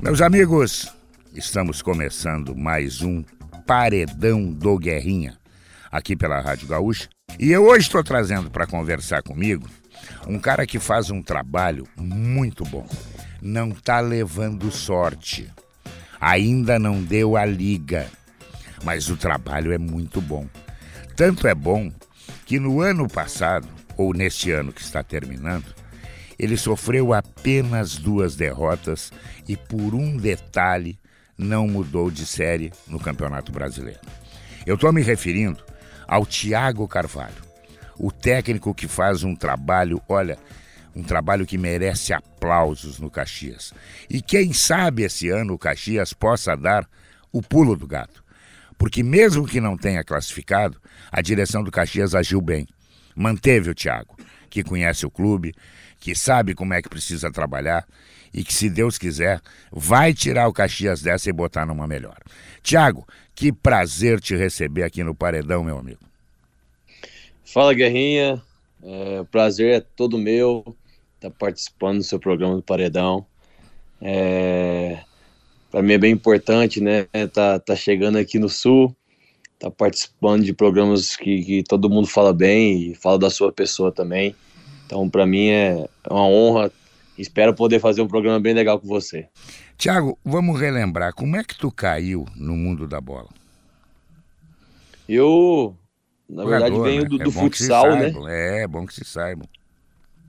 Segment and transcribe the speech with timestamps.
[0.00, 0.92] Meus amigos,
[1.34, 3.24] estamos começando mais um
[3.66, 5.38] Paredão do Guerrinha,
[5.90, 7.08] aqui pela Rádio Gaúcha.
[7.38, 9.68] E eu hoje estou trazendo para conversar comigo
[10.26, 12.86] um cara que faz um trabalho muito bom.
[13.40, 15.50] Não tá levando sorte.
[16.20, 18.06] Ainda não deu a liga.
[18.84, 20.46] Mas o trabalho é muito bom.
[21.16, 21.90] Tanto é bom
[22.44, 25.74] que no ano passado, ou neste ano que está terminando,
[26.38, 29.12] ele sofreu apenas duas derrotas
[29.48, 30.98] e, por um detalhe,
[31.36, 34.00] não mudou de série no Campeonato Brasileiro.
[34.66, 35.62] Eu estou me referindo
[36.06, 37.42] ao Thiago Carvalho,
[37.98, 40.38] o técnico que faz um trabalho, olha,
[40.94, 43.72] um trabalho que merece aplausos no Caxias.
[44.08, 46.88] E quem sabe esse ano o Caxias possa dar
[47.32, 48.22] o pulo do gato.
[48.78, 50.80] Porque mesmo que não tenha classificado,
[51.10, 52.66] a direção do Caxias agiu bem.
[53.14, 54.16] Manteve o Thiago,
[54.50, 55.54] que conhece o clube,
[56.04, 57.88] que sabe como é que precisa trabalhar
[58.32, 59.40] e que, se Deus quiser,
[59.72, 62.18] vai tirar o Caxias dessa e botar numa melhor.
[62.62, 66.00] Tiago, que prazer te receber aqui no Paredão, meu amigo.
[67.46, 68.42] Fala, Guerrinha.
[68.82, 70.62] É, o prazer é todo meu
[71.14, 73.24] estar tá participando do seu programa do Paredão.
[74.02, 74.98] É,
[75.70, 77.06] Para mim é bem importante, né?
[77.32, 78.94] Tá, tá chegando aqui no Sul,
[79.58, 83.90] tá participando de programas que, que todo mundo fala bem e fala da sua pessoa
[83.90, 84.36] também.
[84.86, 86.72] Então, para mim é uma honra
[87.16, 89.28] Espero poder fazer um programa bem legal com você.
[89.78, 93.28] Tiago, vamos relembrar, como é que tu caiu no mundo da bola?
[95.08, 95.76] Eu,
[96.28, 97.08] na Jogador, verdade, venho né?
[97.08, 98.12] do, do é futsal, né?
[98.62, 99.44] É, bom que se saiba.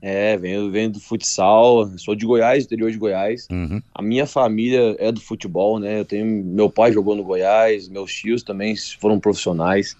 [0.00, 3.48] É, venho, venho do futsal, sou de Goiás, interior de Goiás.
[3.50, 3.82] Uhum.
[3.94, 6.00] A minha família é do futebol, né?
[6.00, 9.96] Eu tenho, meu pai jogou no Goiás, meus tios também foram profissionais.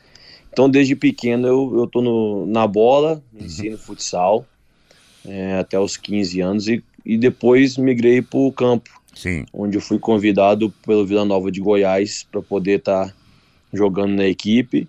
[0.57, 3.45] Então, desde pequeno, eu, eu tô no, na bola, uhum.
[3.45, 4.47] ensino futsal
[5.23, 9.45] é, até os 15 anos e, e depois migrei para o campo, Sim.
[9.53, 13.15] onde eu fui convidado pelo Vila Nova de Goiás para poder estar tá
[13.71, 14.89] jogando na equipe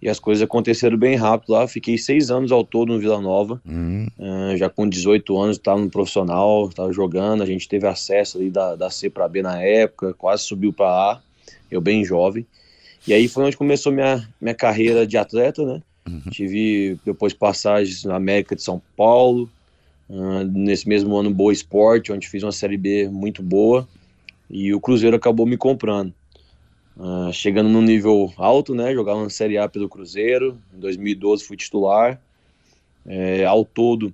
[0.00, 1.66] e as coisas aconteceram bem rápido lá.
[1.66, 4.06] Fiquei seis anos ao todo no Vila Nova, uhum.
[4.20, 7.42] uh, já com 18 anos estava no profissional, estava jogando.
[7.42, 10.86] A gente teve acesso ali da, da C para B na época, quase subiu para
[10.86, 11.20] A,
[11.68, 12.46] eu bem jovem.
[13.08, 15.82] E aí foi onde começou minha, minha carreira de atleta, né?
[16.06, 16.30] Uhum.
[16.30, 19.50] Tive depois passagens na América de São Paulo,
[20.08, 23.86] Uh, nesse mesmo ano, Boa Esporte, onde fiz uma Série B muito boa.
[24.48, 26.12] E o Cruzeiro acabou me comprando.
[26.96, 28.94] Uh, chegando num nível alto, né?
[28.94, 30.58] Jogava na Série A pelo Cruzeiro.
[30.74, 32.18] Em 2012 fui titular.
[33.06, 34.12] É, ao todo,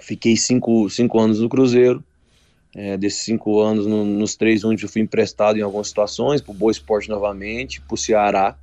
[0.00, 2.02] fiquei cinco, cinco anos no Cruzeiro.
[2.78, 6.50] É, desses cinco anos, no, nos três onde eu fui emprestado em algumas situações, para
[6.50, 8.54] o Boa Esporte novamente, para o Ceará.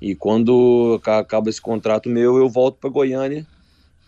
[0.00, 3.46] E quando acaba esse contrato meu, eu volto para Goiânia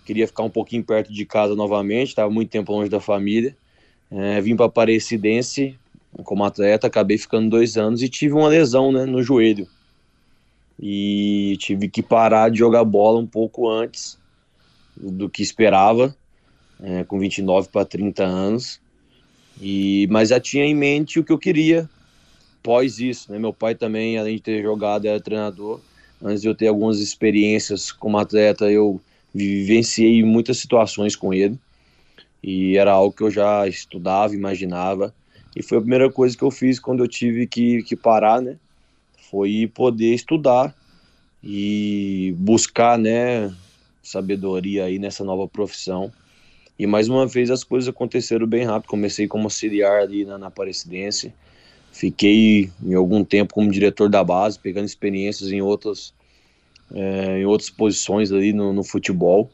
[0.05, 3.57] queria ficar um pouquinho perto de casa novamente, estava muito tempo longe da família.
[4.11, 5.79] É, vim para Aparecidense
[6.25, 9.67] como atleta, acabei ficando dois anos e tive uma lesão né, no joelho.
[10.79, 14.19] E tive que parar de jogar bola um pouco antes
[14.95, 16.15] do que esperava,
[16.83, 18.81] é, com 29 para 30 anos.
[19.61, 21.89] E, mas já tinha em mente o que eu queria
[22.63, 23.31] pós isso.
[23.31, 23.39] Né?
[23.39, 25.81] Meu pai também, além de ter jogado, era treinador.
[26.23, 29.01] Antes de eu ter algumas experiências como atleta, eu
[29.35, 31.59] vivenciei muitas situações com ele
[32.43, 35.15] e era algo que eu já estudava, imaginava
[35.55, 38.57] e foi a primeira coisa que eu fiz quando eu tive que, que parar, né?
[39.31, 40.75] Foi poder estudar
[41.43, 43.53] e buscar, né,
[44.03, 46.13] sabedoria aí nessa nova profissão.
[46.79, 48.91] E mais uma vez as coisas aconteceram bem rápido.
[48.91, 51.33] Comecei como auxiliar ali na, na Aparecidense,
[51.93, 56.13] fiquei em algum tempo como diretor da base, pegando experiências em outras
[56.95, 59.51] é, em outras posições ali no, no, futebol.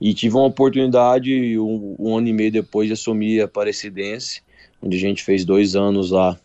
[0.00, 4.42] E tive uma oportunidade um, um, ano e meio depois de assumir a Aparecidense,
[4.82, 6.38] onde a gente fez dois anos lá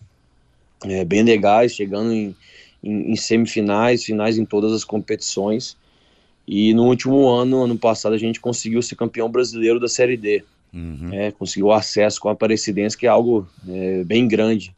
[0.85, 2.35] é, bem legais, chegando em,
[2.83, 5.77] em, em, semifinais, finais em todas as competições.
[6.47, 10.43] E no último ano, ano passado, a gente conseguiu ser campeão brasileiro da Série D.
[10.73, 11.09] Uhum.
[11.13, 14.75] É, conseguiu acesso com a Aparecidense, que é algo é, bem grande.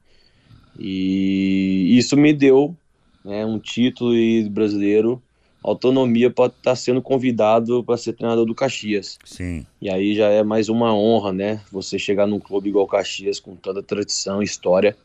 [0.77, 2.75] E isso me deu
[3.23, 4.13] né, um título
[4.50, 5.21] brasileiro
[5.65, 9.17] autonomia para estar tá sendo convidado para ser treinador do Caxias.
[9.25, 9.65] Sim.
[9.81, 11.62] E aí já é mais uma honra, né?
[11.71, 14.95] Você chegar num clube igual Caxias, com tanta tradição, história.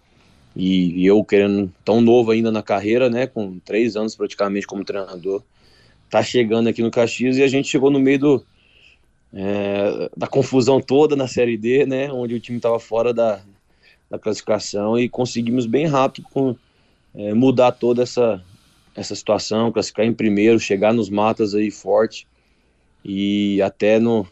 [0.54, 3.26] E, e eu querendo, tão novo ainda na carreira, né?
[3.26, 5.42] Com três anos praticamente como treinador,
[6.10, 8.46] tá chegando aqui no Caxias e a gente chegou no meio do,
[9.32, 12.12] é, da confusão toda na Série D, né?
[12.12, 13.40] Onde o time estava fora da,
[14.10, 16.56] da classificação e conseguimos bem rápido com,
[17.14, 18.42] é, mudar toda essa
[18.96, 22.26] essa situação, classificar em primeiro, chegar nos matas aí forte
[23.04, 24.26] e até no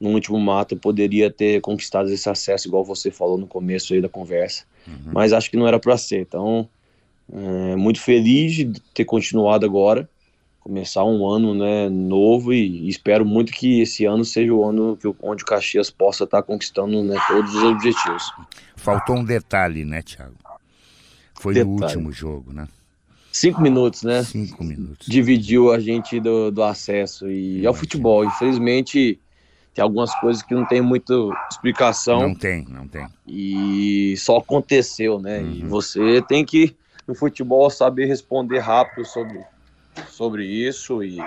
[0.00, 4.08] no último mato poderia ter conquistado esse acesso, igual você falou no começo aí da
[4.08, 5.12] conversa, uhum.
[5.12, 6.22] mas acho que não era para ser.
[6.22, 6.66] Então,
[7.30, 10.08] é, muito feliz de ter continuado agora,
[10.60, 15.12] começar um ano né, novo e, espero muito que esse ano seja o ano que,
[15.22, 18.32] onde o Caxias possa estar tá conquistando né, todos os objetivos.
[18.76, 20.34] Faltou um detalhe, né, Thiago?
[21.34, 21.74] Foi detalhe.
[21.74, 22.68] no último jogo, né?
[23.32, 24.22] Cinco minutos, né?
[24.24, 25.06] Cinco minutos.
[25.06, 28.24] Dividiu a gente do, do acesso e ao futebol.
[28.24, 29.20] Infelizmente,
[29.72, 31.14] tem algumas coisas que não tem muita
[31.50, 32.20] explicação.
[32.20, 33.06] Não tem, não tem.
[33.26, 35.38] E só aconteceu, né?
[35.38, 35.52] Uhum.
[35.52, 36.76] E você tem que,
[37.06, 39.40] no futebol, saber responder rápido sobre,
[40.08, 41.18] sobre isso e,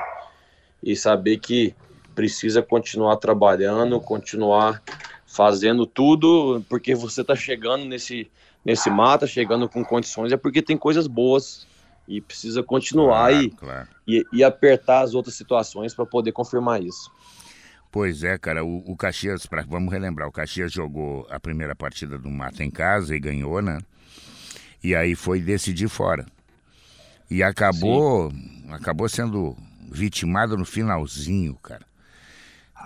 [0.81, 1.75] e saber que
[2.13, 4.81] precisa continuar trabalhando, continuar
[5.25, 8.29] fazendo tudo, porque você está chegando nesse,
[8.63, 11.67] nesse mata, chegando com condições, é porque tem coisas boas
[12.07, 13.87] e precisa continuar claro, e, claro.
[14.07, 17.11] e, e apertar as outras situações para poder confirmar isso.
[17.91, 22.17] Pois é, cara, o, o Caxias, pra, vamos relembrar, o Caxias jogou a primeira partida
[22.17, 23.79] do Mata em casa e ganhou, né?
[24.83, 26.25] E aí foi decidir fora.
[27.33, 28.31] E acabou,
[28.69, 29.57] acabou sendo
[29.91, 31.81] vitimado no finalzinho, cara.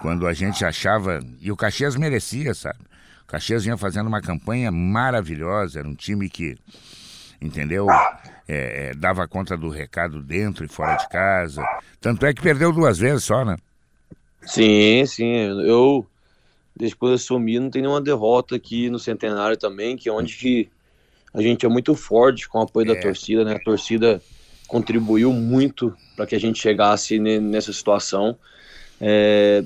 [0.01, 1.19] Quando a gente achava.
[1.41, 2.79] E o Caxias merecia, sabe?
[3.23, 6.55] O Caxias vinha fazendo uma campanha maravilhosa, era um time que,
[7.41, 7.87] entendeu?
[8.47, 11.61] É, é, dava conta do recado dentro e fora de casa.
[11.99, 13.57] Tanto é que perdeu duas vezes só, né?
[14.43, 15.35] Sim, sim.
[15.65, 16.07] Eu,
[16.97, 20.69] quando eu assumi, não tem nenhuma derrota aqui no Centenário também, que é onde que
[21.33, 22.95] a gente é muito forte com o apoio é.
[22.95, 23.55] da torcida, né?
[23.55, 24.21] A torcida
[24.67, 28.37] contribuiu muito para que a gente chegasse nessa situação.
[28.99, 29.63] É,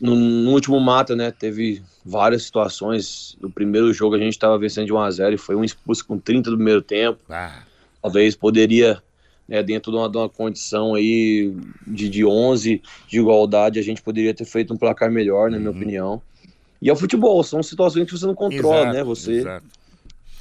[0.00, 3.36] no, no, último mata, né, teve várias situações.
[3.40, 6.06] No primeiro jogo a gente estava vencendo de 1 a 0 e foi um expulso
[6.06, 7.20] com 30 do primeiro tempo.
[7.28, 7.62] Ah.
[8.00, 9.02] Talvez poderia
[9.48, 11.54] né, dentro de uma, de uma, condição aí
[11.86, 15.62] de, de 11 de igualdade, a gente poderia ter feito um placar melhor, na uhum.
[15.62, 16.22] minha opinião.
[16.80, 19.04] E é o futebol, são situações que você não controla, exato, né?
[19.04, 19.66] Você exato.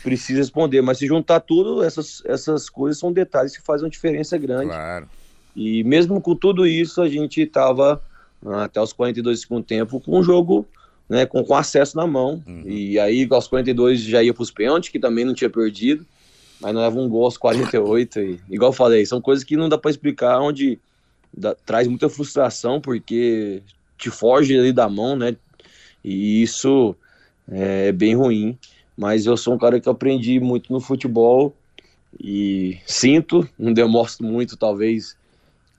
[0.06, 4.38] Precisa responder, mas se juntar tudo, essas, essas coisas são detalhes que fazem uma diferença
[4.38, 4.68] grande.
[4.68, 5.10] Claro.
[5.56, 8.02] E mesmo com tudo isso, a gente estava
[8.64, 10.68] até os 42 do segundo tempo com o jogo
[11.10, 12.44] né, com, com acesso na mão.
[12.46, 12.64] Uhum.
[12.66, 16.06] E aí, aos 42 já ia para os pênaltis, que também não tinha perdido
[16.60, 18.20] mas não leva um gol aos 48.
[18.20, 20.80] E, igual eu falei, são coisas que não dá para explicar, onde
[21.34, 23.62] dá, traz muita frustração, porque
[23.98, 25.36] te foge ali da mão, né?
[26.04, 26.96] E isso
[27.48, 28.58] é bem ruim.
[28.98, 31.54] Mas eu sou um cara que aprendi muito no futebol
[32.20, 35.18] e sinto, não demonstro muito, talvez,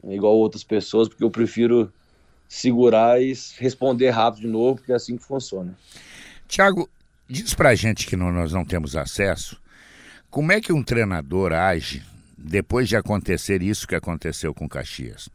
[0.05, 1.91] igual outras pessoas, porque eu prefiro
[2.49, 5.77] segurar e responder rápido de novo, porque é assim que funciona.
[6.47, 6.89] Tiago,
[7.29, 9.59] diz pra gente que não, nós não temos acesso
[10.37, 12.03] como é que um treinador age
[12.37, 15.31] depois de acontecer isso que aconteceu com Caxias?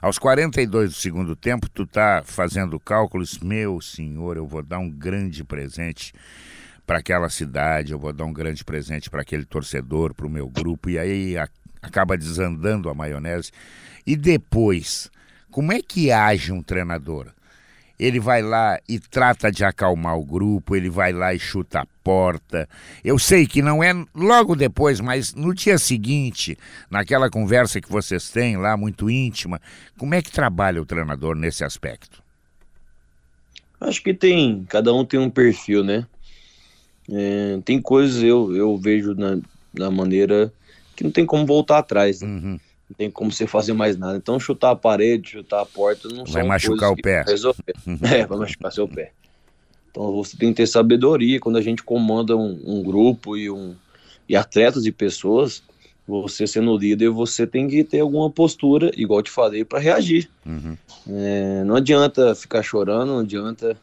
[0.00, 4.88] Aos 42 do segundo tempo, tu tá fazendo cálculos, meu senhor, eu vou dar um
[4.88, 6.12] grande presente
[6.86, 10.48] para aquela cidade, eu vou dar um grande presente para aquele torcedor, para o meu
[10.48, 11.48] grupo, e aí a,
[11.82, 13.50] acaba desandando a maionese.
[14.06, 15.10] E depois,
[15.50, 17.32] como é que age um treinador?
[17.98, 21.86] ele vai lá e trata de acalmar o grupo, ele vai lá e chuta a
[22.04, 22.68] porta.
[23.02, 26.58] Eu sei que não é logo depois, mas no dia seguinte,
[26.90, 29.60] naquela conversa que vocês têm lá, muito íntima,
[29.98, 32.22] como é que trabalha o treinador nesse aspecto?
[33.80, 36.06] Acho que tem, cada um tem um perfil, né?
[37.10, 39.38] É, tem coisas eu, eu vejo na,
[39.72, 40.52] na maneira
[40.94, 42.20] que não tem como voltar atrás.
[42.20, 42.28] Né?
[42.28, 44.16] Uhum não tem como você fazer mais nada.
[44.16, 47.22] Então, chutar a parede, chutar a porta, não Vai machucar o pé.
[47.26, 47.74] Resolver.
[48.02, 49.12] é, vai machucar seu pé.
[49.90, 51.40] Então, você tem que ter sabedoria.
[51.40, 53.74] Quando a gente comanda um, um grupo e, um,
[54.28, 55.62] e atletas e pessoas,
[56.06, 60.30] você sendo líder, você tem que ter alguma postura, igual eu te falei, para reagir.
[60.44, 60.76] Uhum.
[61.08, 63.76] É, não adianta ficar chorando, não adianta,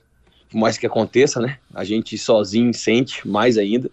[0.53, 1.57] por mais que aconteça, né?
[1.73, 3.89] A gente sozinho sente mais ainda,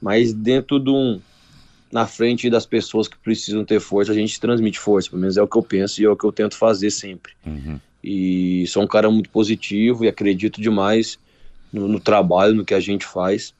[0.00, 1.20] mas dentro de um,
[1.90, 5.42] na frente das pessoas que precisam ter força, a gente transmite força, pelo menos é
[5.42, 7.32] o que eu penso e é o que eu tento fazer sempre.
[7.44, 7.80] Uhum.
[8.02, 11.18] E sou um cara muito positivo e acredito demais
[11.72, 13.52] no, no, trabalho, no que a gente faz.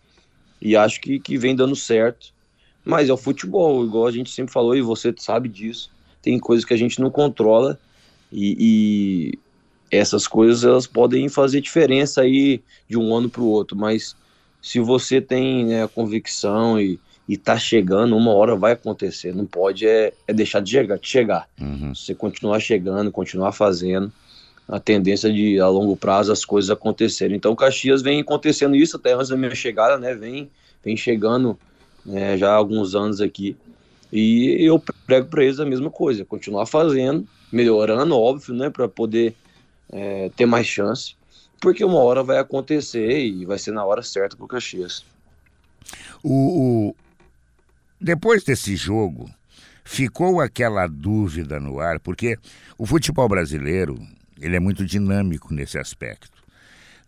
[0.62, 2.32] E acho que, que vem dando certo.
[2.84, 5.90] Mas é o futebol, igual a gente sempre falou, e você sabe disso.
[6.22, 7.76] Tem coisas que a gente não controla
[8.30, 9.38] e, e
[9.90, 13.76] essas coisas elas podem fazer diferença aí de um ano para o outro.
[13.76, 14.16] Mas
[14.60, 19.34] se você tem né, a convicção e, e tá chegando, uma hora vai acontecer.
[19.34, 20.98] Não pode é, é deixar de chegar.
[20.98, 21.48] De chegar.
[21.60, 21.94] Uhum.
[21.94, 24.12] Você continuar chegando, continuar fazendo,
[24.68, 27.36] a tendência de a longo prazo as coisas acontecerem.
[27.36, 30.14] Então o Caxias vem acontecendo isso até antes da minha chegada, né?
[30.14, 30.50] Vem,
[30.84, 31.58] vem chegando
[32.04, 33.56] né, já há alguns anos aqui.
[34.12, 38.70] E eu prego para eles a mesma coisa, continuar fazendo, melhorando, óbvio, né?
[38.70, 39.34] Para poder
[39.92, 41.16] é, ter mais chance.
[41.60, 45.04] porque uma hora vai acontecer e vai ser na hora certa para o Caxias.
[46.22, 46.94] O,
[48.00, 49.28] depois desse jogo,
[49.84, 52.38] ficou aquela dúvida no ar, porque
[52.76, 53.98] o futebol brasileiro
[54.40, 56.37] ele é muito dinâmico nesse aspecto.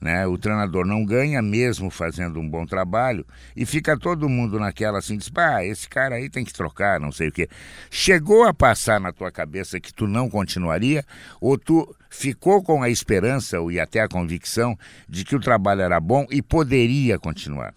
[0.01, 0.27] Né?
[0.27, 5.19] O treinador não ganha mesmo fazendo um bom trabalho e fica todo mundo naquela assim,
[5.19, 7.49] diz, ah, esse cara aí tem que trocar, não sei o quê.
[7.91, 11.05] Chegou a passar na tua cabeça que tu não continuaria
[11.39, 14.75] ou tu ficou com a esperança e até a convicção
[15.07, 17.75] de que o trabalho era bom e poderia continuar?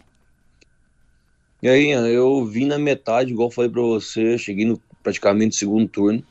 [1.61, 6.23] E aí, eu vim na metade, igual falei para você, cheguei no praticamente segundo turno.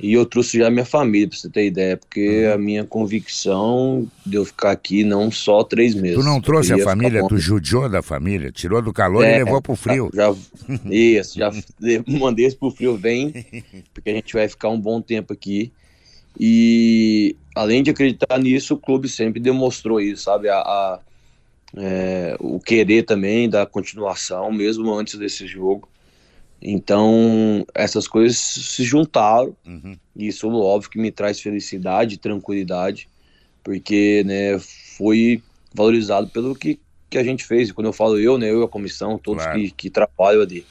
[0.00, 2.52] E eu trouxe já minha família, pra você ter ideia, porque uhum.
[2.52, 6.16] a minha convicção de eu ficar aqui não só três meses.
[6.16, 9.60] Tu não trouxe a família, tu judiou da família, tirou do calor é, e levou
[9.60, 10.08] pro frio.
[10.14, 10.32] Já,
[10.88, 11.50] isso, já
[12.06, 13.32] mandei pro frio, vem,
[13.92, 15.72] porque a gente vai ficar um bom tempo aqui.
[16.38, 20.48] E além de acreditar nisso, o clube sempre demonstrou isso, sabe?
[20.48, 21.00] A, a
[21.76, 25.88] é, o querer também da continuação, mesmo antes desse jogo.
[26.60, 29.96] Então, essas coisas se juntaram, uhum.
[30.16, 33.08] e isso, óbvio, que me traz felicidade, tranquilidade,
[33.62, 34.58] porque né,
[34.96, 37.68] foi valorizado pelo que, que a gente fez.
[37.68, 39.58] E quando eu falo eu, né, eu e a comissão, todos claro.
[39.58, 40.66] que, que trabalham ali.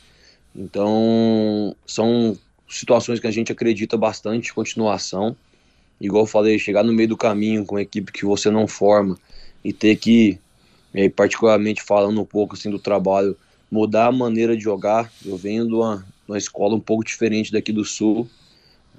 [0.53, 5.35] Então, são situações que a gente acredita bastante, continuação.
[6.01, 9.17] Igual eu falei, chegar no meio do caminho com uma equipe que você não forma
[9.63, 10.37] e ter que,
[10.93, 13.37] e particularmente falando um pouco assim do trabalho
[13.71, 15.11] mudar a maneira de jogar.
[15.25, 18.27] Eu venho de uma, uma escola um pouco diferente daqui do Sul.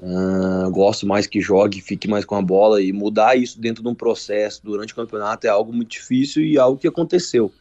[0.01, 3.89] Uh, gosto mais que jogue, fique mais com a bola e mudar isso dentro de
[3.89, 7.53] um processo durante o campeonato é algo muito difícil e algo que aconteceu.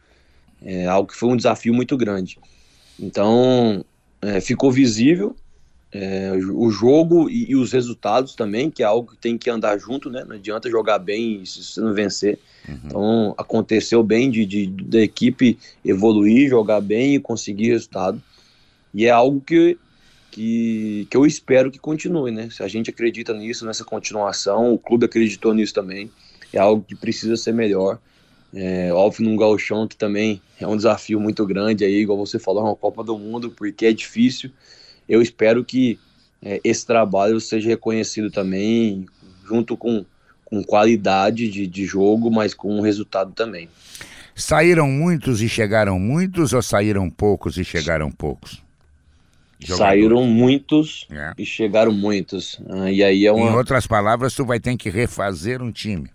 [0.62, 2.38] É algo que foi um desafio muito grande.
[2.98, 3.84] Então,
[4.22, 5.34] é, ficou visível
[5.90, 9.78] é, o jogo e, e, os resultados também, que é algo que tem que andar
[9.78, 10.22] junto, né?
[10.26, 12.38] Não adianta jogar bem se você não vencer.
[12.68, 12.78] Uhum.
[12.84, 18.22] Então aconteceu bem de, de, da equipe evoluir, jogar bem e conseguir resultado.
[18.92, 19.78] E é algo que,
[20.30, 22.50] que, que eu espero que continue, né?
[22.50, 26.10] Se a gente acredita nisso, nessa continuação, o clube acreditou nisso também.
[26.52, 27.98] É algo que precisa ser melhor.
[28.52, 32.62] É, óbvio, num galchão que também é um desafio muito grande aí, igual você falou,
[32.62, 34.50] é uma Copa do Mundo, porque é difícil
[35.08, 35.98] eu espero que
[36.42, 39.06] é, esse trabalho seja reconhecido também,
[39.46, 40.04] junto com,
[40.44, 43.68] com qualidade de, de jogo, mas com resultado também.
[44.34, 48.62] Saíram muitos e chegaram muitos ou saíram poucos e chegaram poucos?
[49.58, 49.78] Jogadores.
[49.78, 51.32] Saíram muitos é.
[51.36, 52.60] e chegaram muitos.
[52.68, 53.50] Ah, e aí é uma...
[53.50, 56.08] Em outras palavras, tu vai ter que refazer um time.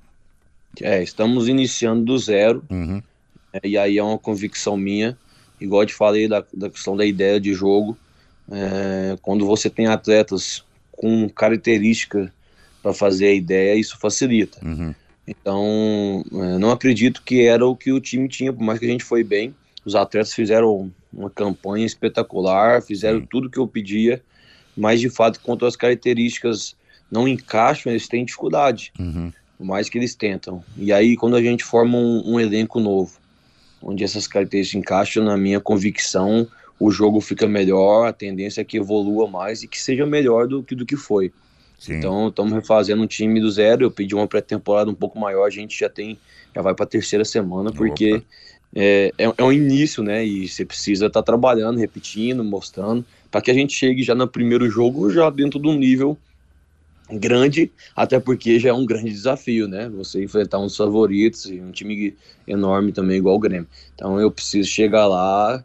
[0.82, 2.64] É, estamos iniciando do zero.
[2.70, 3.04] Uhum.
[3.52, 5.18] É, e aí é uma convicção minha.
[5.60, 7.98] Igual eu te falei da, da questão da ideia de jogo.
[8.52, 12.32] É, quando você tem atletas com característica
[12.82, 14.60] para fazer a ideia, isso facilita.
[14.64, 14.94] Uhum.
[15.28, 18.90] Então, é, não acredito que era o que o time tinha, por mais que a
[18.90, 19.56] gente foi bem.
[19.86, 23.28] Os atletas fizeram uma campanha espetacular, fizeram Sim.
[23.30, 24.22] tudo que eu pedia,
[24.76, 26.76] mas de fato, quanto às características
[27.12, 29.32] não encaixam, eles têm dificuldade, uhum.
[29.58, 30.64] por mais que eles tentam.
[30.78, 33.18] E aí, quando a gente forma um, um elenco novo,
[33.82, 36.48] onde essas características encaixam, na minha convicção,
[36.84, 40.62] o jogo fica melhor, a tendência é que evolua mais e que seja melhor do
[40.62, 41.32] que do que foi.
[41.80, 41.96] Sim.
[41.96, 43.86] Então, estamos refazendo um time do zero.
[43.86, 46.20] Eu pedi uma pré-temporada um pouco maior, a gente já tem,
[46.54, 48.22] já vai para a terceira semana, porque
[48.76, 50.26] é, é, é, um início, né?
[50.26, 54.28] E você precisa estar tá trabalhando, repetindo, mostrando, para que a gente chegue já no
[54.28, 56.18] primeiro jogo, já dentro de um nível
[57.10, 59.90] grande, até porque já é um grande desafio, né?
[59.90, 62.14] Você enfrentar uns favoritos e um time
[62.46, 63.68] enorme também, igual o Grêmio.
[63.96, 65.64] Então, eu preciso chegar lá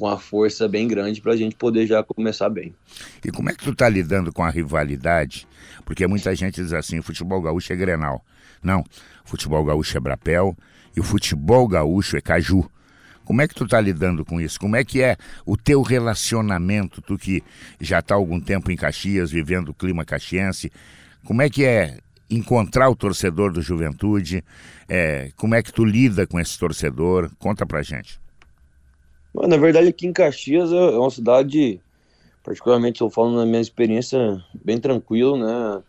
[0.00, 2.74] com a força bem grande para a gente poder já começar bem.
[3.22, 5.46] E como é que tu tá lidando com a rivalidade?
[5.84, 8.24] Porque muita gente diz assim, o futebol gaúcho é Grenal.
[8.62, 10.56] Não, o futebol gaúcho é Brapel
[10.96, 12.66] e o futebol gaúcho é Caju.
[13.26, 14.58] Como é que tu tá lidando com isso?
[14.58, 17.44] Como é que é o teu relacionamento, tu que
[17.78, 20.72] já está há algum tempo em Caxias, vivendo o clima caxiense,
[21.24, 21.98] como é que é
[22.30, 24.42] encontrar o torcedor do Juventude?
[24.88, 27.30] É, como é que tu lida com esse torcedor?
[27.38, 28.18] Conta pra gente.
[29.34, 31.80] Na verdade, aqui em Caxias é, é uma cidade,
[32.42, 35.82] particularmente eu falo na minha experiência, bem tranquilo, né?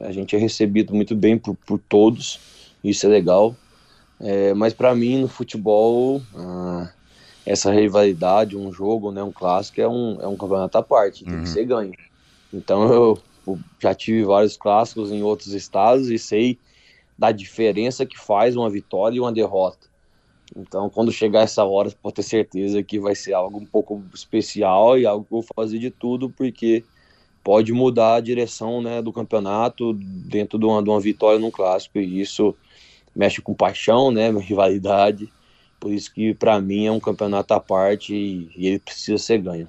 [0.00, 2.40] A gente é recebido muito bem por, por todos,
[2.82, 3.54] isso é legal.
[4.20, 6.90] É, mas para mim, no futebol, ah,
[7.46, 11.34] essa rivalidade, um jogo, né, um clássico, é um, é um campeonato à parte, tem
[11.34, 11.42] uhum.
[11.42, 11.92] que ser ganho.
[12.52, 16.58] Então eu, eu já tive vários clássicos em outros estados e sei
[17.16, 19.88] da diferença que faz uma vitória e uma derrota.
[20.56, 24.98] Então, quando chegar essa hora, pode ter certeza que vai ser algo um pouco especial
[24.98, 26.84] e algo que eu vou fazer de tudo, porque
[27.44, 31.98] pode mudar a direção né, do campeonato dentro de uma, de uma vitória num clássico,
[31.98, 32.54] e isso
[33.14, 35.30] mexe com paixão, né, rivalidade.
[35.78, 39.38] Por isso que para mim é um campeonato à parte e, e ele precisa ser
[39.38, 39.68] ganho.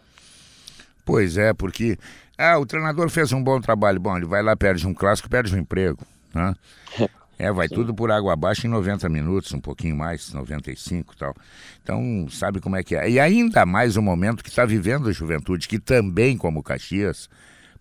[1.05, 1.97] Pois é, porque
[2.37, 3.99] ah, o treinador fez um bom trabalho.
[3.99, 5.99] Bom, ele vai lá, perde um clássico, perde um emprego.
[6.33, 6.55] Né?
[7.39, 7.75] É, vai Sim.
[7.75, 11.33] tudo por água abaixo em 90 minutos, um pouquinho mais, 95 e tal.
[11.81, 13.09] Então, sabe como é que é.
[13.09, 17.29] E ainda mais o momento que está vivendo a juventude, que também, como Caxias,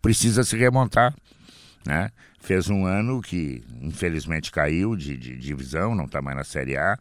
[0.01, 1.13] precisa se remontar.
[1.85, 2.09] Né?
[2.39, 6.97] Fez um ano que, infelizmente, caiu de, de divisão, não está mais na Série A.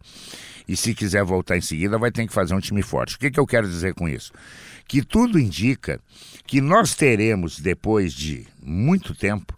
[0.68, 3.18] E se quiser voltar em seguida, vai ter que fazer um time forte.
[3.18, 4.34] O que, que eu quero dizer com isso?
[4.88, 6.00] Que tudo indica
[6.48, 9.56] que nós teremos, depois de muito tempo,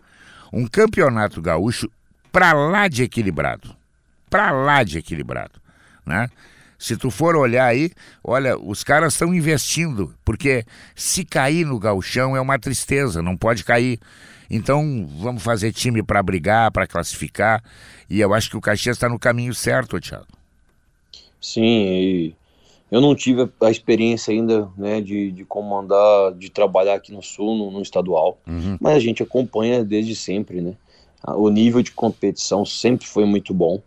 [0.51, 1.89] um campeonato gaúcho
[2.32, 3.76] para lá de equilibrado.
[4.30, 5.60] Para lá de equilibrado,
[6.06, 6.30] né?
[6.78, 7.92] Se tu for olhar aí,
[8.24, 10.64] olha, os caras estão investindo, porque
[10.96, 14.00] se cair no galchão é uma tristeza, não pode cair.
[14.50, 17.62] Então, vamos fazer time para brigar, para classificar,
[18.10, 20.26] e eu acho que o Caxias está no caminho certo, Thiago.
[21.42, 22.34] Sim,
[22.92, 27.58] eu não tive a experiência ainda, né, de, de comandar, de trabalhar aqui no Sul,
[27.58, 28.78] no, no estadual, uhum.
[28.80, 30.74] mas a gente acompanha desde sempre, né?
[31.26, 33.82] O nível de competição sempre foi muito bom.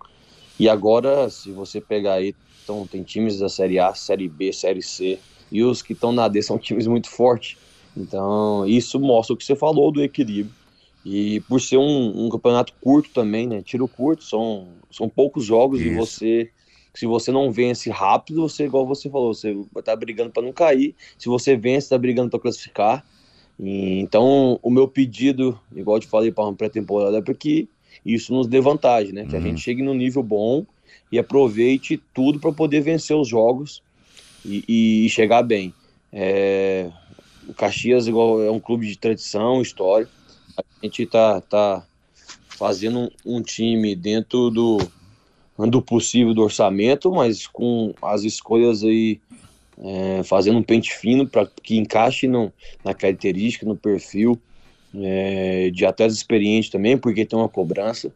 [0.59, 4.83] E agora, se você pegar aí, então, tem times da Série A, Série B, Série
[4.83, 5.19] C,
[5.51, 7.57] e os que estão na D são times muito fortes.
[7.97, 10.55] Então, isso mostra o que você falou do equilíbrio.
[11.05, 13.61] E por ser um, um campeonato curto também, né?
[13.61, 15.89] Tiro curto, são, são poucos jogos isso.
[15.89, 16.51] e você
[16.95, 20.95] se você não vence rápido, você, igual você falou, você tá brigando para não cair.
[21.17, 23.05] Se você vence, está brigando para classificar.
[23.59, 27.69] Então, o meu pedido, igual eu te falei para uma pré-temporada, é para que
[28.05, 29.25] isso nos dê vantagem, né?
[29.25, 29.39] Que uhum.
[29.39, 30.67] a gente chegue no nível bom
[31.11, 33.83] e aproveite tudo para poder vencer os jogos
[34.45, 35.73] e, e chegar bem.
[36.13, 36.91] É,
[37.47, 40.09] o Caxias igual, é um clube de tradição, história.
[40.57, 41.87] A gente tá, tá
[42.49, 44.79] fazendo um, um time dentro do,
[45.59, 49.21] do possível do orçamento, mas com as escolhas aí
[49.79, 52.53] é, fazendo um pente fino para que encaixe no,
[52.85, 54.41] na característica, no perfil
[54.95, 58.13] é, de atletas experientes também, porque tem uma cobrança,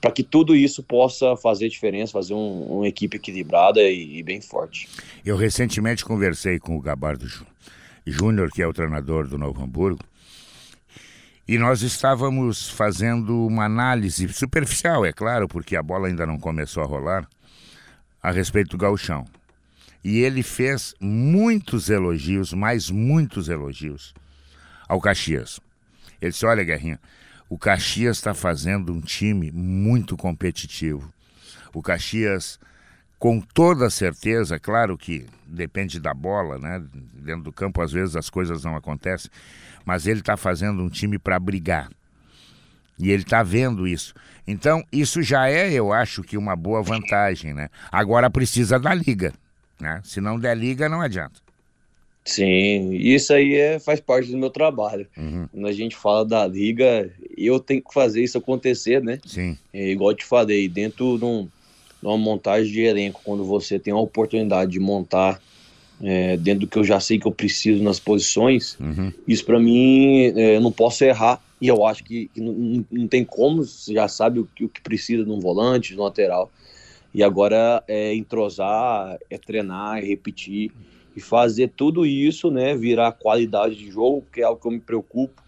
[0.00, 4.40] para que tudo isso possa fazer diferença, fazer um, uma equipe equilibrada e, e, bem
[4.40, 4.88] forte.
[5.24, 7.26] Eu recentemente conversei com o Gabardo
[8.06, 10.04] Júnior, que é o treinador do Novo Hamburgo,
[11.48, 16.82] e nós estávamos fazendo uma análise superficial, é claro, porque a bola ainda não começou
[16.82, 17.26] a rolar,
[18.22, 19.24] a respeito do gauchão.
[20.02, 24.14] E ele fez muitos elogios, mas muitos elogios
[24.88, 25.60] ao Caxias.
[26.20, 27.00] Ele disse: Olha, Guerrinha,
[27.48, 31.12] o Caxias está fazendo um time muito competitivo.
[31.72, 32.58] O Caxias,
[33.18, 36.82] com toda certeza, claro que depende da bola, né?
[37.14, 39.30] Dentro do campo, às vezes as coisas não acontecem,
[39.84, 41.90] mas ele está fazendo um time para brigar.
[42.98, 44.12] E ele está vendo isso.
[44.46, 47.68] Então, isso já é, eu acho que, uma boa vantagem, né?
[47.92, 49.32] Agora precisa da liga.
[49.80, 50.00] Né?
[50.04, 51.40] Se não der liga, não adianta.
[52.28, 55.06] Sim, isso aí é, faz parte do meu trabalho.
[55.16, 55.48] Uhum.
[55.50, 59.18] Quando a gente fala da liga, eu tenho que fazer isso acontecer, né?
[59.24, 59.56] Sim.
[59.72, 63.78] É, igual eu te falei, dentro de, um, de, uma montagem de elenco, quando você
[63.78, 65.40] tem a oportunidade de montar
[66.02, 69.10] é, dentro do que eu já sei que eu preciso nas posições, uhum.
[69.26, 71.42] isso para mim é, eu não posso errar.
[71.60, 74.68] E eu acho que, que não, não, tem como, você já sabe o que, o
[74.68, 76.50] que precisa num volante, no lateral.
[77.14, 80.70] E agora é entrosar, é treinar, é repetir
[81.16, 84.80] e fazer tudo isso, né, virar qualidade de jogo, que é algo que eu me
[84.80, 85.42] preocupo.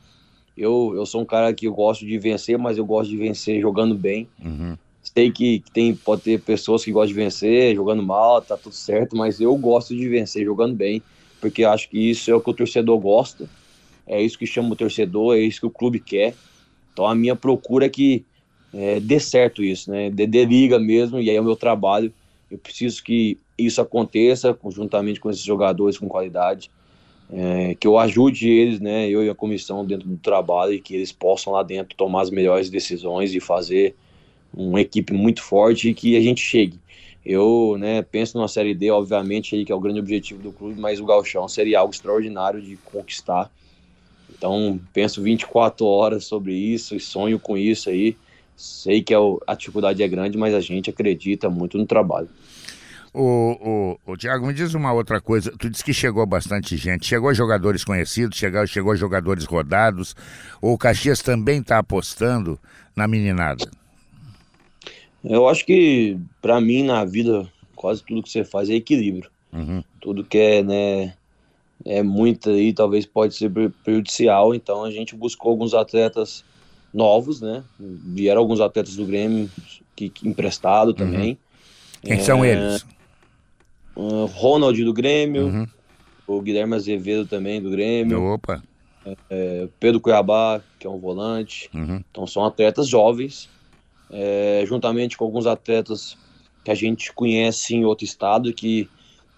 [0.56, 3.60] Eu, eu sou um cara que eu gosto de vencer, mas eu gosto de vencer
[3.60, 4.28] jogando bem.
[4.44, 4.76] Uhum.
[5.02, 9.16] Sei que, tem, pode ter pessoas que gostam de vencer jogando mal, tá tudo certo,
[9.16, 11.02] mas eu gosto de vencer jogando bem,
[11.40, 13.48] porque acho que isso é o que o torcedor gosta,
[14.06, 16.34] é isso que chama o torcedor, é isso que o clube quer.
[16.92, 18.24] Então a minha procura é que
[18.72, 20.10] é, dê certo isso, né?
[20.10, 22.12] Dê, dê liga mesmo, e aí é o meu trabalho.
[22.50, 26.70] Eu preciso que isso aconteça conjuntamente com esses jogadores com qualidade,
[27.32, 29.08] é, que eu ajude eles, né?
[29.08, 32.30] Eu e a comissão dentro do trabalho e que eles possam lá dentro tomar as
[32.30, 33.94] melhores decisões e fazer
[34.52, 36.78] uma equipe muito forte e que a gente chegue.
[37.24, 40.80] Eu né, penso numa Série D, obviamente, aí, que é o grande objetivo do clube,
[40.80, 43.50] mas o Galchão seria algo extraordinário de conquistar.
[44.36, 48.16] Então, penso 24 horas sobre isso e sonho com isso aí.
[48.60, 52.28] Sei que é a dificuldade é grande, mas a gente acredita muito no trabalho.
[53.10, 55.50] O, o, o Tiago, me diz uma outra coisa.
[55.58, 57.06] Tu disse que chegou bastante gente.
[57.06, 60.14] Chegou jogadores conhecidos, chegou, chegou jogadores rodados.
[60.60, 62.60] O Caxias também está apostando
[62.94, 63.66] na meninada?
[65.24, 69.30] Eu acho que, para mim, na vida, quase tudo que você faz é equilíbrio.
[69.54, 69.82] Uhum.
[70.02, 71.14] Tudo que é, né,
[71.82, 73.50] é muito aí, talvez pode ser
[73.82, 74.54] prejudicial.
[74.54, 76.44] Então a gente buscou alguns atletas
[76.92, 77.62] novos, né?
[77.78, 79.50] Vieram alguns atletas do Grêmio
[79.94, 81.30] que, que emprestado também.
[81.30, 81.36] Uhum.
[82.02, 82.84] Quem é, são eles?
[83.94, 85.66] Uh, Ronald do Grêmio, uhum.
[86.26, 88.22] o Guilherme Azevedo também do Grêmio.
[88.22, 88.62] Opa!
[89.28, 91.70] É, Pedro Cuiabá, que é um volante.
[91.74, 92.02] Uhum.
[92.10, 93.48] Então são atletas jovens,
[94.10, 96.16] é, juntamente com alguns atletas
[96.64, 98.88] que a gente conhece em outro estado, que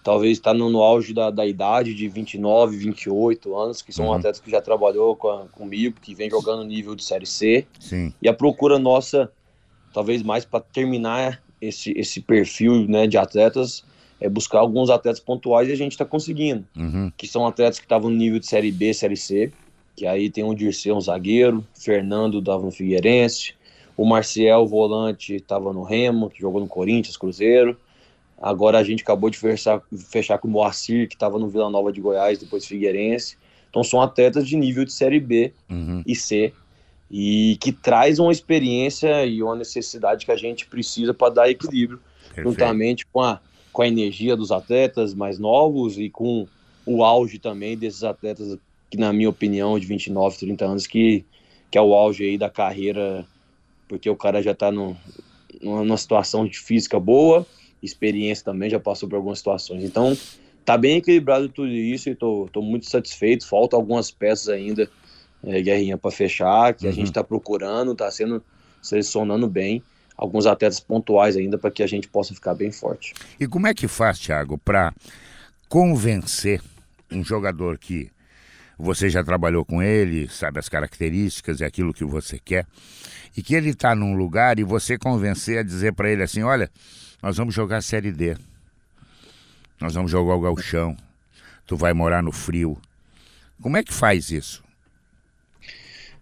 [0.03, 4.13] talvez está no, no, auge da, da, idade de 29, 28 anos, que são uhum.
[4.13, 7.65] atletas que já trabalhou com a, comigo, que vem jogando nível de Série C.
[7.79, 8.13] Sim.
[8.21, 9.31] E a procura nossa,
[9.93, 13.83] talvez mais para terminar esse, esse perfil né, de atletas,
[14.19, 16.65] é buscar alguns atletas pontuais e a gente está conseguindo.
[16.75, 17.11] Uhum.
[17.15, 19.51] Que são atletas que estavam no nível de Série B, Série C,
[19.95, 23.53] que aí tem o Dirceu, um zagueiro, Fernando dava no Figueirense,
[23.95, 27.77] o Marcial, volante, estava no Remo, que jogou no Corinthians, Cruzeiro.
[28.43, 31.93] Agora a gente acabou de fechar, fechar com o Moacir, que estava no Vila Nova
[31.93, 33.37] de Goiás, depois Figueirense.
[33.69, 36.03] Então são atletas de nível de Série B uhum.
[36.05, 36.51] e C,
[37.09, 42.01] e que traz uma experiência e uma necessidade que a gente precisa para dar equilíbrio,
[42.25, 42.49] Perfeito.
[42.49, 43.39] juntamente com a,
[43.71, 46.45] com a energia dos atletas mais novos e com
[46.85, 48.57] o auge também desses atletas
[48.91, 51.23] que, na minha opinião, de 29, 30 anos, que,
[51.71, 53.25] que é o auge aí da carreira
[53.87, 57.45] porque o cara já está numa situação de física boa,
[57.83, 59.83] experiência também, já passou por algumas situações.
[59.83, 60.17] Então,
[60.63, 63.47] tá bem equilibrado tudo isso e tô, tô muito satisfeito.
[63.47, 64.89] Faltam algumas peças ainda,
[65.43, 66.91] é, Guerrinha, para fechar, que uhum.
[66.91, 68.43] a gente está procurando, está sendo
[68.81, 69.83] selecionando bem.
[70.15, 73.13] Alguns atletas pontuais ainda para que a gente possa ficar bem forte.
[73.39, 74.93] E como é que faz, Thiago, para
[75.67, 76.61] convencer
[77.11, 78.09] um jogador que
[78.77, 82.65] você já trabalhou com ele, sabe as características e aquilo que você quer,
[83.35, 86.69] e que ele está num lugar e você convencer a dizer para ele assim: olha,
[87.23, 88.35] nós vamos jogar a Série D,
[89.79, 90.97] nós vamos jogar o galchão,
[91.65, 92.77] tu vai morar no frio.
[93.61, 94.61] Como é que faz isso?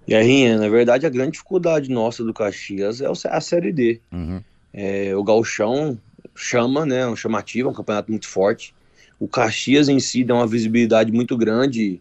[0.08, 4.00] Guerrinha, na verdade, a grande dificuldade nossa do Caxias é a Série D.
[4.12, 4.44] Uhum.
[4.72, 5.98] É, o galchão
[6.36, 8.72] chama, né, um chamativo, é um campeonato muito forte.
[9.20, 12.00] O Caxias em si dá uma visibilidade muito grande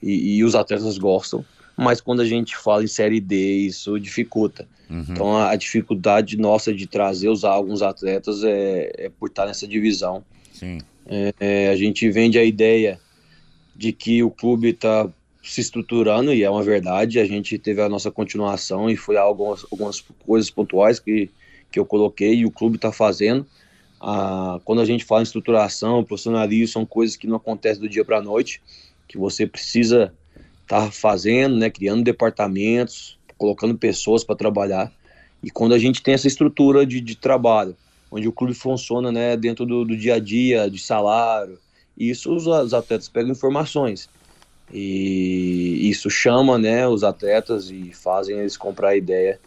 [0.00, 1.44] e, e os atletas gostam
[1.78, 4.66] mas quando a gente fala em Série D, isso dificulta.
[4.90, 5.04] Uhum.
[5.08, 9.66] Então a, a, dificuldade nossa de trazer os, alguns atletas é, é por estar nessa
[9.66, 10.24] divisão.
[11.06, 12.98] É, é, a gente vende a ideia
[13.76, 15.08] de que o clube está
[15.42, 19.64] se estruturando, e é uma verdade, a gente teve a nossa continuação e foi algumas,
[19.70, 21.30] algumas coisas pontuais que,
[21.70, 23.46] que eu coloquei e o clube está fazendo.
[24.00, 28.04] Ah, quando a gente fala em estruturação, profissionalismo, são coisas que não acontecem do dia
[28.04, 28.60] para a noite,
[29.06, 30.12] que você precisa
[30.68, 34.92] tá fazendo, né, criando departamentos, colocando pessoas para trabalhar.
[35.42, 37.74] E quando a gente tem essa estrutura de, de trabalho,
[38.10, 41.58] onde o clube funciona né, dentro do, do dia a dia, de salário,
[41.96, 44.08] isso os, os, atletas pegam informações.
[44.72, 49.40] E isso chama né, os atletas e fazem eles comprar a ideia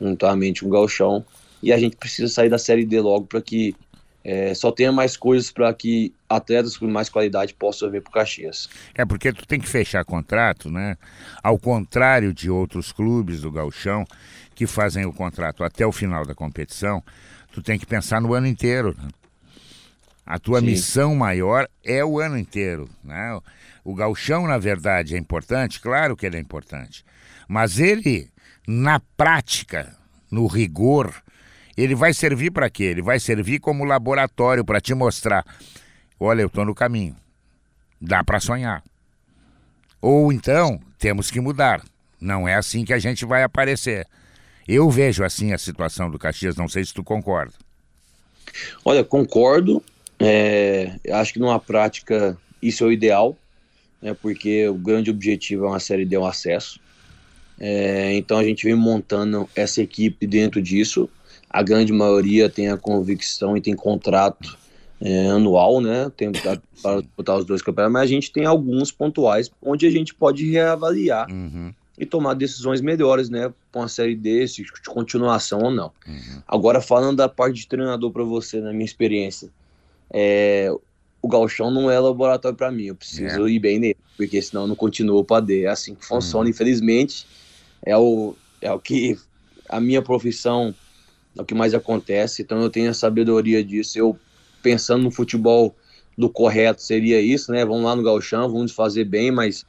[0.00, 1.24] juntamente com o Galchão.
[1.62, 3.74] E a gente precisa sair da Série D logo para que
[4.24, 8.12] é, só tenha mais coisas para que atletas com mais qualidade possam vir para o
[8.12, 8.68] Caxias.
[8.94, 10.96] É porque tu tem que fechar contrato, né?
[11.42, 14.04] Ao contrário de outros clubes do Galchão
[14.54, 17.02] que fazem o contrato até o final da competição,
[17.52, 18.94] tu tem que pensar no ano inteiro.
[18.96, 19.08] Né?
[20.24, 20.66] A tua Sim.
[20.66, 23.38] missão maior é o ano inteiro, né?
[23.84, 27.04] O Galchão, na verdade, é importante, claro que ele é importante,
[27.46, 28.30] mas ele,
[28.66, 29.94] na prática,
[30.30, 31.14] no rigor,
[31.76, 32.84] ele vai servir para quê?
[32.84, 35.44] Ele vai servir como laboratório para te mostrar:
[36.18, 37.16] olha, eu estou no caminho.
[38.00, 38.82] Dá para sonhar.
[40.00, 41.82] Ou então, temos que mudar.
[42.20, 44.06] Não é assim que a gente vai aparecer.
[44.66, 47.54] Eu vejo assim a situação do Caxias, não sei se tu concorda.
[48.84, 49.82] Olha, concordo.
[50.18, 53.36] É, acho que numa prática isso é o ideal,
[54.00, 56.80] né, porque o grande objetivo é uma série de um acesso.
[57.58, 61.10] É, então a gente vem montando essa equipe dentro disso
[61.54, 64.58] a grande maioria tem a convicção e tem contrato
[65.00, 66.10] é, anual, né?
[66.16, 66.30] Tem
[66.82, 70.50] para botar os dois campeonatos, mas a gente tem alguns pontuais onde a gente pode
[70.50, 71.72] reavaliar uhum.
[71.98, 73.52] e tomar decisões melhores, né?
[73.72, 75.92] Com a série desse, de continuação ou não.
[76.06, 76.42] Uhum.
[76.46, 79.50] Agora, falando da parte de treinador para você, na minha experiência,
[80.10, 80.70] é,
[81.20, 83.50] o galchão não é laboratório para mim, eu preciso é.
[83.50, 85.64] ir bem nele, porque senão eu não continuo para D.
[85.64, 86.50] É assim que funciona, uhum.
[86.50, 87.26] infelizmente.
[87.86, 89.18] É o, é o que
[89.68, 90.74] a minha profissão
[91.36, 92.42] é o que mais acontece.
[92.42, 93.98] Então eu tenho a sabedoria disso.
[93.98, 94.18] Eu
[94.64, 95.76] pensando no futebol
[96.16, 97.64] do correto seria isso, né?
[97.64, 99.66] Vamos lá no galchão, vamos fazer bem, mas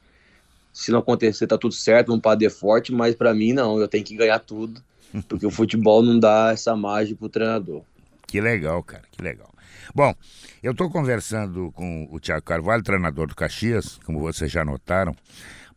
[0.72, 4.02] se não acontecer tá tudo certo, vamos para forte, mas para mim não, eu tenho
[4.02, 4.82] que ganhar tudo,
[5.28, 7.82] porque o futebol não dá essa margem pro treinador.
[8.26, 9.52] Que legal, cara, que legal.
[9.94, 10.14] Bom,
[10.62, 15.14] eu estou conversando com o Thiago Carvalho, treinador do Caxias, como vocês já notaram,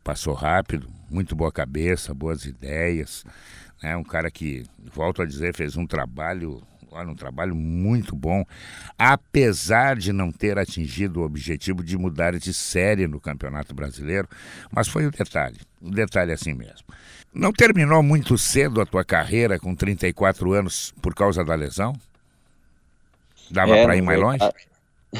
[0.04, 3.26] passou rápido, muito boa cabeça, boas ideias,
[3.84, 3.96] né?
[3.98, 8.44] Um cara que, volto a dizer, fez um trabalho, olha, um trabalho muito bom,
[8.98, 14.28] apesar de não ter atingido o objetivo de mudar de série no Campeonato Brasileiro,
[14.72, 16.88] mas foi o um detalhe, o um detalhe é assim mesmo.
[17.34, 21.94] Não terminou muito cedo a tua carreira com 34 anos por causa da lesão?
[23.52, 24.40] Dava é, para ir mais longe?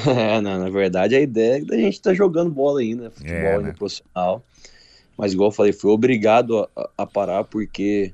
[0.06, 3.36] É, não, na verdade a ideia é da gente estar tá jogando bola ainda, futebol
[3.36, 3.74] é, ainda né?
[3.76, 4.40] profissional.
[5.18, 8.12] Mas igual eu falei, fui obrigado a, a, parar porque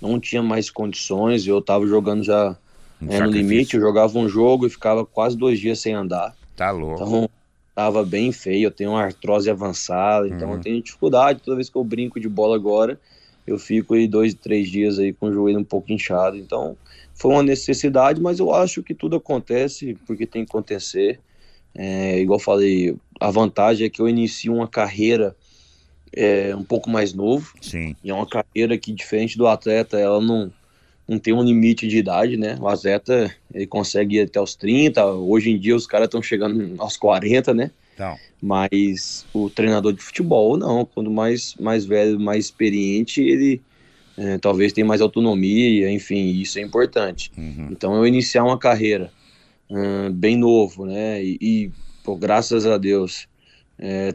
[0.00, 1.44] não tinha mais condições.
[1.44, 2.56] Eu tava jogando já
[3.00, 6.36] um é, no limite, eu jogava um jogo e ficava quase dois dias sem andar.
[6.56, 7.02] Tá louco.
[7.02, 7.30] Então
[7.74, 10.56] tava bem feio, eu tenho uma artrose avançada, então uhum.
[10.56, 11.40] eu tenho dificuldade.
[11.42, 13.00] Toda vez que eu brinco de bola agora,
[13.46, 16.36] eu fico aí dois, três dias aí com o joelho um pouco inchado.
[16.36, 16.76] Então,
[17.14, 21.20] foi uma necessidade, mas eu acho que tudo acontece porque tem que acontecer.
[21.74, 25.34] É, igual falei, a vantagem é que eu inicio uma carreira
[26.12, 27.52] é, um pouco mais novo.
[27.60, 27.94] Sim.
[28.02, 30.52] E é uma carreira que, diferente do atleta, ela não,
[31.10, 32.56] não tem um limite de idade, né?
[32.60, 36.76] O atleta, ele consegue ir até os 30, hoje em dia os caras estão chegando
[36.78, 37.72] aos 40, né?
[37.94, 38.16] Então.
[38.40, 40.84] Mas o treinador de futebol, não.
[40.84, 43.60] Quando mais, mais velho, mais experiente, ele
[44.16, 47.32] é, talvez tenha mais autonomia, enfim, isso é importante.
[47.36, 47.66] Uhum.
[47.72, 49.10] Então, eu iniciar uma carreira
[49.68, 51.24] uh, bem novo, né?
[51.24, 51.70] E, e
[52.04, 53.26] pô, graças a Deus,
[53.76, 54.14] é,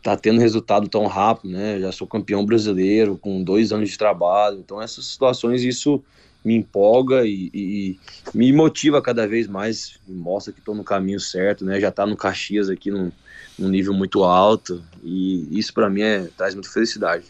[0.00, 1.80] tá tendo resultado tão rápido, né?
[1.80, 4.60] Já sou campeão brasileiro com dois anos de trabalho.
[4.60, 6.00] Então, essas situações, isso
[6.46, 8.00] me empolga e, e,
[8.32, 11.80] me motiva cada vez mais, mostra que estou no caminho certo, né?
[11.80, 13.10] Já está no Caxias aqui num,
[13.58, 17.24] num, nível muito alto e isso para mim é, traz muita felicidade.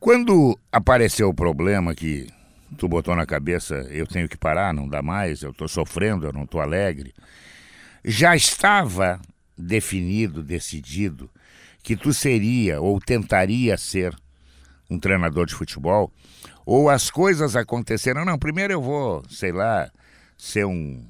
[0.00, 2.26] Quando apareceu o problema que
[2.76, 6.32] tu botou na cabeça, eu tenho que parar, não dá mais, eu estou sofrendo, eu
[6.32, 7.14] não estou alegre,
[8.04, 9.20] já estava
[9.56, 11.30] definido, decidido
[11.80, 14.16] que tu seria ou tentaria ser
[14.90, 16.10] um treinador de futebol?
[16.66, 18.24] Ou as coisas aconteceram?
[18.24, 19.90] Não, primeiro eu vou, sei lá,
[20.36, 21.02] ser um,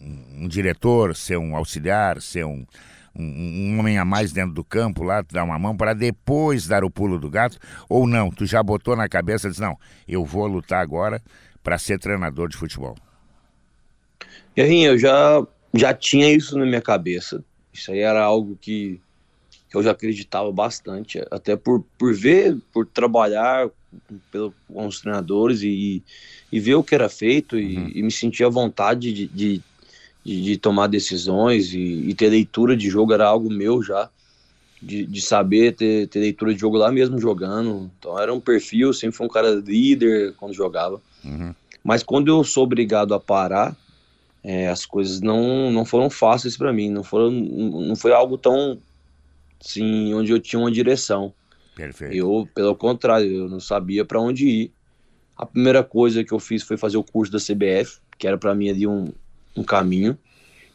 [0.00, 2.64] um, um diretor, ser um auxiliar, ser um,
[3.16, 6.84] um, um, homem a mais dentro do campo lá, dar uma mão para depois dar
[6.84, 7.58] o pulo do gato?
[7.88, 11.20] Ou não, tu já botou na cabeça disse, não, eu vou lutar agora
[11.62, 12.96] para ser treinador de futebol?
[14.56, 17.42] Guerrinha, eu já, já tinha isso na minha cabeça.
[17.72, 19.00] Isso aí era algo que,
[19.68, 23.68] que eu já acreditava bastante, até por, por ver, por trabalhar
[24.30, 26.02] pelo, com os treinadores e,
[26.50, 27.90] e ver o que era feito e, uhum.
[27.94, 29.62] e me sentir à vontade de, de,
[30.24, 34.08] de, de tomar decisões e, e, ter leitura de jogo era algo meu já,
[34.80, 37.90] de, de saber ter, ter leitura de jogo lá mesmo jogando.
[37.98, 41.00] Então era um perfil, sempre fui um cara líder quando jogava.
[41.24, 41.54] Uhum.
[41.82, 43.76] Mas quando eu sou obrigado a parar,
[44.42, 48.78] é, as coisas não, não foram fáceis para mim, não, foram, não foi algo tão
[49.64, 51.32] assim, onde eu tinha uma direção.
[51.74, 52.14] Perfeito.
[52.14, 54.72] Eu, pelo contrário, eu não sabia para onde ir.
[55.36, 58.54] A primeira coisa que eu fiz foi fazer o curso da CBF, que era para
[58.54, 59.12] mim ali um,
[59.56, 60.16] um caminho.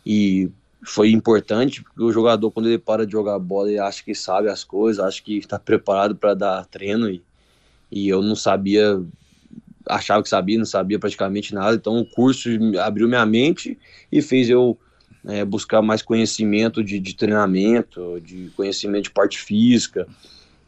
[0.05, 0.49] E
[0.83, 4.49] foi importante, porque o jogador, quando ele para de jogar bola, ele acha que sabe
[4.49, 7.09] as coisas, acha que está preparado para dar treino.
[7.09, 7.21] E,
[7.89, 9.01] e eu não sabia,
[9.88, 11.75] achava que sabia, não sabia praticamente nada.
[11.75, 12.49] Então o curso
[12.81, 13.77] abriu minha mente
[14.12, 14.77] e fez eu
[15.25, 20.05] é, buscar mais conhecimento de, de treinamento, de conhecimento de parte física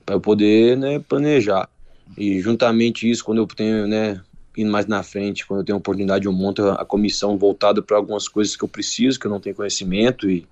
[0.06, 1.70] para eu poder né, planejar.
[2.18, 4.22] E juntamente isso, quando eu tenho, né,
[4.58, 8.28] indo mais na frente, quando eu tenho oportunidade, eu monto a comissão voltada para algumas
[8.28, 10.46] coisas que eu preciso, que eu não tenho conhecimento e,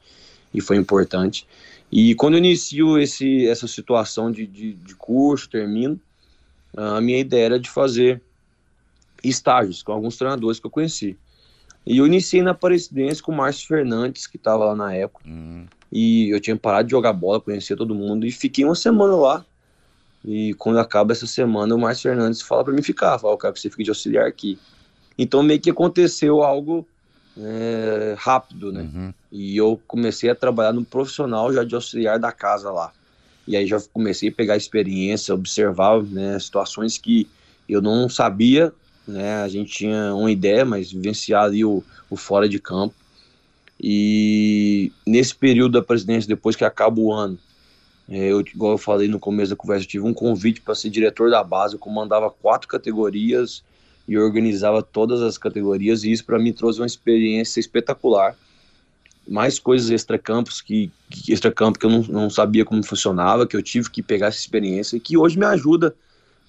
[0.54, 1.46] e foi importante.
[1.92, 6.00] E quando eu inicio esse, essa situação de, de, de curso, termino,
[6.76, 8.22] a minha ideia era de fazer
[9.24, 11.18] estágios com alguns treinadores que eu conheci.
[11.86, 15.28] E eu iniciei na Aparecidense com o Márcio Fernandes, que estava lá na época.
[15.28, 15.66] Uhum.
[15.92, 19.46] E eu tinha parado de jogar bola, conhecia todo mundo e fiquei uma semana lá.
[20.24, 23.54] E quando acaba essa semana, o Márcio Fernandes fala para mim ficar, fala, eu quero
[23.54, 24.60] que você fique de auxiliar aqui.
[25.18, 26.88] Então meio que aconteceu algo
[27.38, 28.82] é, rápido, né?
[28.82, 29.14] Uhum.
[29.32, 32.92] E eu comecei a trabalhar no profissional já de auxiliar da casa lá.
[33.48, 37.28] E aí já comecei a pegar experiência, observar né, situações que
[37.68, 38.74] eu não sabia,
[39.08, 39.42] né?
[39.42, 42.94] A gente tinha uma ideia, mas vivenciar ali o, o fora de campo.
[43.82, 47.40] E nesse período da presidência, depois que acaba o ano,
[48.10, 50.90] é, eu, igual eu falei no começo da conversa, eu tive um convite para ser
[50.90, 53.64] diretor da base, eu comandava quatro categorias
[54.08, 58.36] e organizava todas as categorias, e isso para mim trouxe uma experiência espetacular.
[59.28, 63.62] Mais coisas extra-campos que, que extra-campo que eu não, não sabia como funcionava, que eu
[63.62, 65.94] tive que pegar essa experiência e que hoje me ajuda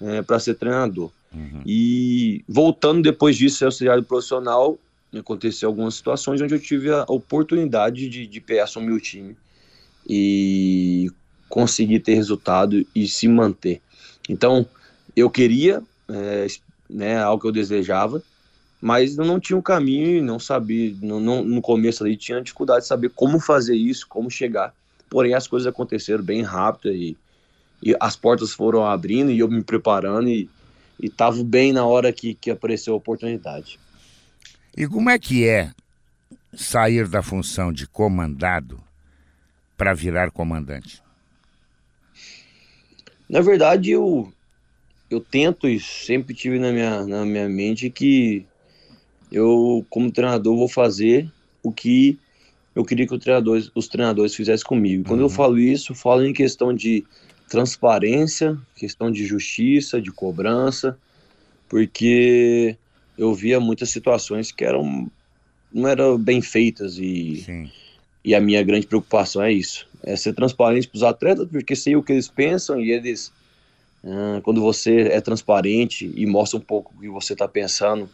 [0.01, 1.11] é, para ser treinador.
[1.31, 1.63] Uhum.
[1.67, 4.79] E voltando depois disso, ser auxiliar profissional,
[5.19, 9.37] aconteceu algumas situações onde eu tive a oportunidade de, de assumir o time.
[10.09, 11.11] E
[11.49, 13.83] conseguir ter resultado e se manter.
[14.29, 14.65] Então,
[15.17, 16.47] eu queria, é,
[16.89, 18.23] né, algo que eu desejava,
[18.81, 22.83] mas eu não tinha um caminho, não sabia, não, não, no começo ali tinha dificuldade
[22.83, 24.73] de saber como fazer isso, como chegar.
[25.11, 27.17] Porém, as coisas aconteceram bem rápido e,
[27.83, 30.49] e as portas foram abrindo e eu me preparando e
[31.03, 33.79] estava bem na hora que, que apareceu a oportunidade.
[34.77, 35.71] E como é que é
[36.55, 38.83] sair da função de comandado
[39.77, 41.03] para virar comandante?
[43.29, 44.33] Na verdade, eu,
[45.11, 48.45] eu tento e sempre tive na minha, na minha mente que
[49.31, 51.31] eu, como treinador, vou fazer
[51.63, 52.19] o que
[52.75, 55.05] eu queria que treinador, os treinadores fizessem comigo.
[55.05, 55.27] Quando uhum.
[55.27, 57.05] eu falo isso, eu falo em questão de
[57.49, 60.97] transparência, questão de justiça, de cobrança,
[61.69, 62.77] porque
[63.21, 65.11] eu via muitas situações que eram
[65.73, 67.71] não eram bem feitas e Sim.
[68.25, 71.95] e a minha grande preocupação é isso, é ser transparente para os atletas, porque sei
[71.97, 73.31] o que eles pensam e eles
[74.03, 78.09] ah, quando você é transparente e mostra um pouco o que você está pensando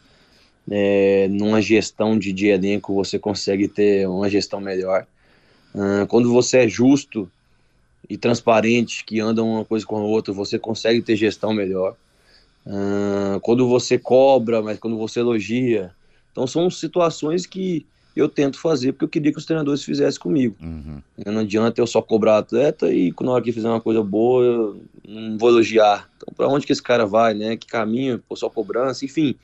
[0.69, 5.07] é, numa gestão de, de elenco você consegue ter uma gestão melhor.
[5.73, 7.31] Uh, quando você é justo
[8.09, 11.97] e transparente, que anda uma coisa com a outra, você consegue ter gestão melhor.
[12.67, 15.93] Uh, quando você cobra, mas quando você elogia.
[16.33, 20.57] Então são situações que eu tento fazer porque eu queria que os treinadores fizessem comigo.
[20.61, 21.01] Uhum.
[21.27, 24.83] Não adianta eu só cobrar atleta e na hora que fizer uma coisa boa eu
[25.07, 26.11] não vou elogiar.
[26.17, 27.57] Então para onde que esse cara vai, né?
[27.57, 29.37] Que caminho, pô, só cobrança, enfim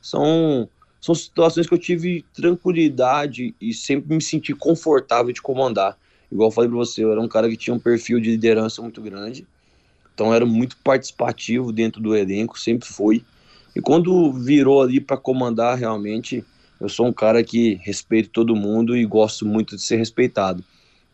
[0.00, 0.68] são,
[1.00, 5.96] são situações que eu tive tranquilidade e sempre me senti confortável de comandar.
[6.30, 8.80] Igual eu falei para você, eu era um cara que tinha um perfil de liderança
[8.80, 9.46] muito grande,
[10.20, 13.24] então era muito participativo dentro do elenco, sempre foi.
[13.74, 16.44] E quando virou ali para comandar, realmente,
[16.78, 20.62] eu sou um cara que respeito todo mundo e gosto muito de ser respeitado.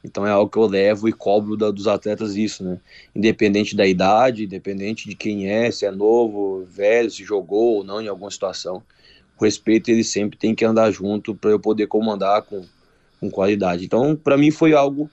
[0.03, 2.81] Então é algo que eu levo e cobro da, dos atletas isso, né?
[3.15, 8.03] Independente da idade, independente de quem é, se é novo, velho, se jogou ou não
[8.03, 8.83] em alguma situação.
[9.39, 12.65] O respeito ele sempre tem que andar junto para eu poder comandar com,
[13.21, 13.85] com qualidade.
[13.85, 15.09] Então, para mim foi algo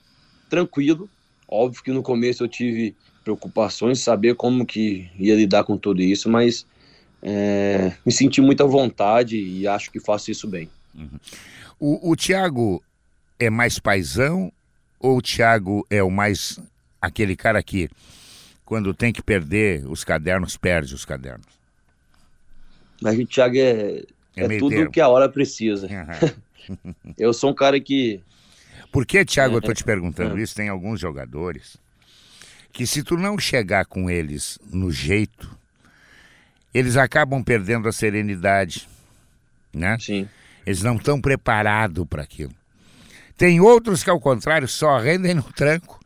[0.49, 1.08] tranquilo.
[1.47, 6.29] Óbvio que no começo eu tive preocupações, saber como que ia lidar com tudo isso,
[6.29, 6.65] mas
[7.21, 10.69] é, me senti muita vontade e acho que faço isso bem.
[10.93, 11.19] Uhum.
[11.79, 12.83] O, o Thiago
[13.39, 14.51] é mais paisão
[14.99, 16.59] ou o Thiago é o mais
[17.01, 17.89] aquele cara que,
[18.65, 21.47] quando tem que perder os cadernos, perde os cadernos?
[23.01, 24.03] Mas o Thiago é,
[24.36, 25.88] é, é tudo o que a hora precisa.
[25.88, 26.93] Uhum.
[27.17, 28.21] eu sou um cara que.
[28.91, 30.55] Por que, Thiago, eu tô te perguntando isso?
[30.55, 31.77] Tem alguns jogadores
[32.73, 35.49] que, se tu não chegar com eles no jeito,
[36.73, 38.89] eles acabam perdendo a serenidade,
[39.71, 39.95] né?
[39.99, 40.27] Sim.
[40.65, 42.53] Eles não estão preparados para aquilo.
[43.38, 46.03] Tem outros que, ao contrário, só rendem no tranco.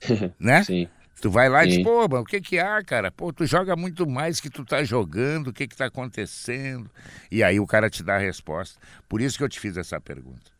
[0.38, 0.62] né?
[0.62, 0.88] Sim.
[1.20, 3.10] Tu vai lá e diz, pô, mas o que que há, cara?
[3.10, 6.90] Pô, tu joga muito mais que tu tá jogando, o que que tá acontecendo?
[7.30, 8.80] E aí o cara te dá a resposta.
[9.06, 10.50] Por isso que eu te fiz essa pergunta.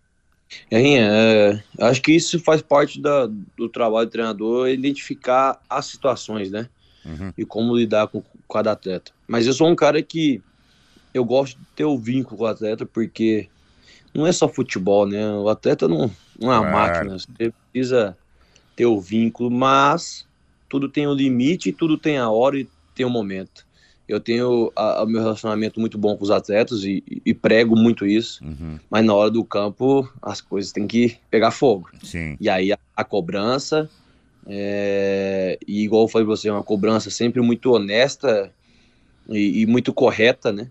[0.70, 6.50] Guerrinha, é, acho que isso faz parte da, do trabalho do treinador, identificar as situações,
[6.50, 6.68] né?
[7.04, 7.32] Uhum.
[7.36, 9.12] E como lidar com, com cada atleta.
[9.26, 10.42] Mas eu sou um cara que
[11.14, 13.48] eu gosto de ter o vínculo com o atleta, porque
[14.12, 15.30] não é só futebol, né?
[15.34, 16.72] O atleta não, não é uma claro.
[16.72, 18.16] máquina, você precisa
[18.74, 20.26] ter o vínculo, mas
[20.68, 23.66] tudo tem um limite, tudo tem a hora e tem um momento.
[24.10, 28.44] Eu tenho o meu relacionamento muito bom com os atletas e, e prego muito isso,
[28.44, 28.76] uhum.
[28.90, 31.88] mas na hora do campo as coisas têm que pegar fogo.
[32.02, 32.36] Sim.
[32.40, 33.88] E aí a, a cobrança,
[34.48, 38.52] é, e igual eu falei pra você, é uma cobrança sempre muito honesta
[39.28, 40.68] e, e muito correta, né?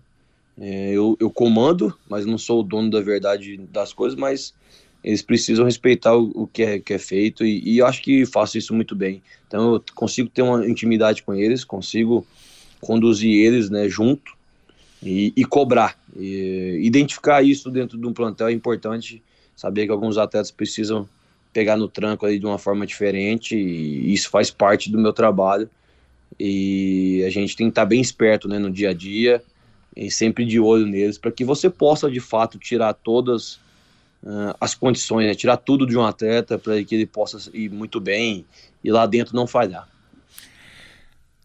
[0.60, 4.52] É, eu, eu comando, mas não sou o dono da verdade das coisas, mas
[5.02, 8.26] eles precisam respeitar o, o que, é, que é feito e, e eu acho que
[8.26, 9.22] faço isso muito bem.
[9.48, 12.26] Então eu consigo ter uma intimidade com eles, consigo
[12.80, 14.32] conduzir eles né, junto
[15.02, 15.98] e, e cobrar.
[16.16, 19.22] E, identificar isso dentro de um plantel é importante,
[19.56, 21.08] saber que alguns atletas precisam
[21.52, 25.68] pegar no tranco aí de uma forma diferente e isso faz parte do meu trabalho.
[26.38, 29.42] E a gente tem que estar bem esperto né, no dia a dia,
[29.96, 33.54] e sempre de olho neles, para que você possa de fato tirar todas
[34.22, 35.34] uh, as condições, né?
[35.34, 38.46] tirar tudo de um atleta para que ele possa ir muito bem
[38.82, 39.89] e lá dentro não falhar.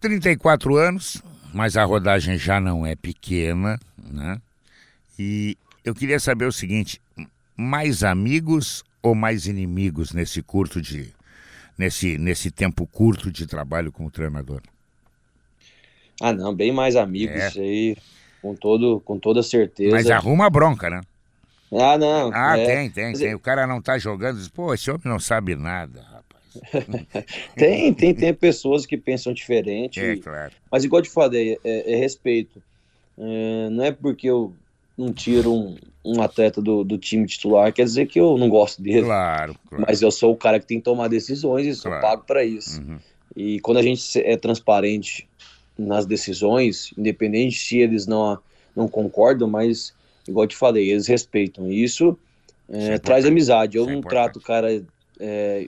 [0.05, 1.21] 34 anos,
[1.53, 4.39] mas a rodagem já não é pequena, né?
[5.17, 7.01] E eu queria saber o seguinte:
[7.57, 11.13] mais amigos ou mais inimigos nesse curto de
[11.77, 14.61] nesse nesse tempo curto de trabalho como treinador?
[16.21, 17.59] Ah, não, bem mais amigos é.
[17.59, 17.97] aí
[18.41, 19.95] com, todo, com toda certeza.
[19.95, 21.01] Mas arruma bronca, né?
[21.71, 22.31] Ah, não.
[22.33, 22.65] Ah, é.
[22.65, 23.33] tem, tem, tem.
[23.33, 26.24] O cara não tá jogando, diz, pô, esse homem não sabe nada, rapaz.
[27.55, 29.99] tem, tem, tem pessoas que pensam diferente.
[29.99, 30.51] É, claro.
[30.71, 32.61] Mas igual eu te falei, é, é respeito.
[33.17, 34.53] É, não é porque eu
[34.97, 38.81] não tiro um, um atleta do, do, time titular, quer dizer que eu não gosto
[38.81, 39.03] dele.
[39.03, 39.85] Claro, claro.
[39.87, 42.05] Mas eu sou o cara que tem que tomar decisões e sou claro.
[42.05, 42.81] pago para isso.
[42.81, 42.99] Uhum.
[43.35, 45.27] E quando a gente é transparente
[45.77, 48.39] nas decisões, independente se eles não,
[48.75, 49.93] não concordam, mas,
[50.27, 51.69] igual eu te falei, eles respeitam.
[51.69, 52.17] E isso
[52.69, 53.77] é, traz amizade.
[53.77, 54.81] Eu não trato o cara
[55.19, 55.67] é,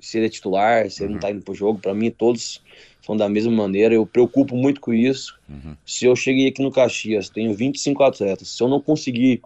[0.00, 1.78] se ele é titular, se ele não tá indo pro jogo.
[1.78, 2.60] Para mim, todos
[3.02, 3.94] são da mesma maneira.
[3.94, 5.38] Eu preocupo muito com isso.
[5.48, 5.76] Uhum.
[5.84, 8.48] Se eu cheguei aqui no Caxias, tenho 25 atletas.
[8.48, 9.40] Se eu não conseguir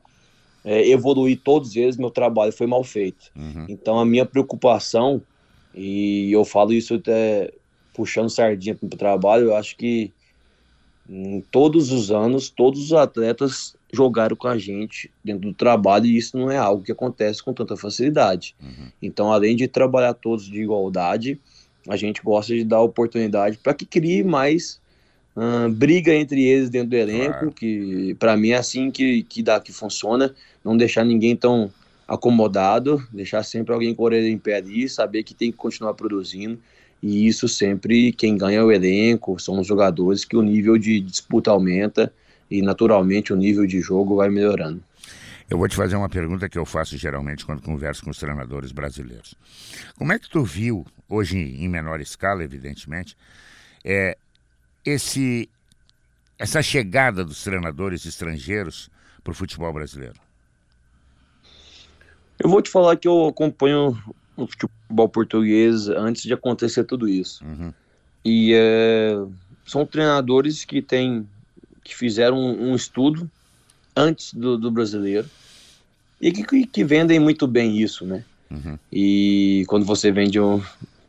[0.64, 3.30] é, evoluir todos eles, meu trabalho foi mal feito.
[3.36, 3.66] Uhum.
[3.68, 5.22] Então, a minha preocupação,
[5.74, 7.52] e eu falo isso até
[7.94, 10.12] puxando sardinha pro trabalho, eu acho que
[11.08, 16.16] em todos os anos, todos os atletas jogaram com a gente dentro do trabalho e
[16.16, 18.54] isso não é algo que acontece com tanta facilidade.
[18.60, 18.88] Uhum.
[19.02, 21.38] Então, além de trabalhar todos de igualdade,
[21.88, 24.80] a gente gosta de dar oportunidade para que crie mais
[25.72, 27.52] briga entre eles dentro do elenco, claro.
[27.52, 30.34] que para mim é assim que, que dá, que funciona,
[30.64, 31.72] não deixar ninguém tão
[32.06, 35.94] acomodado, deixar sempre alguém com a orelha em pé ali, saber que tem que continuar
[35.94, 36.58] produzindo,
[37.02, 41.00] e isso sempre, quem ganha é o elenco, são os jogadores, que o nível de
[41.00, 42.12] disputa aumenta,
[42.50, 44.82] e naturalmente o nível de jogo vai melhorando.
[45.48, 48.70] Eu vou te fazer uma pergunta que eu faço geralmente quando converso com os treinadores
[48.70, 49.34] brasileiros.
[49.98, 53.16] Como é que tu viu, hoje em menor escala, evidentemente,
[53.84, 54.16] é,
[54.84, 55.48] esse,
[56.38, 58.88] essa chegada dos treinadores estrangeiros
[59.24, 60.14] para o futebol brasileiro?
[62.38, 63.98] Eu vou te falar que eu acompanho
[64.36, 67.44] o futebol português antes de acontecer tudo isso.
[67.44, 67.74] Uhum.
[68.24, 69.16] E é,
[69.66, 71.28] são treinadores que têm
[71.90, 73.28] que fizeram um, um estudo
[73.96, 75.28] antes do, do brasileiro
[76.20, 78.24] e que, que, vendem muito bem isso, né?
[78.48, 78.78] Uhum.
[78.92, 80.62] E quando você vende um,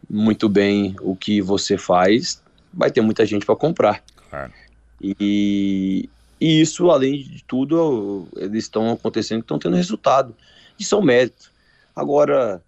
[0.10, 2.42] muito bem o que você faz,
[2.74, 4.04] vai ter muita gente para comprar.
[4.30, 4.52] Claro.
[5.00, 6.10] E,
[6.40, 10.36] e isso, além de tudo, eles estão acontecendo, estão tendo resultado.
[10.80, 11.52] Isso é um mérito.
[11.96, 12.60] Agora,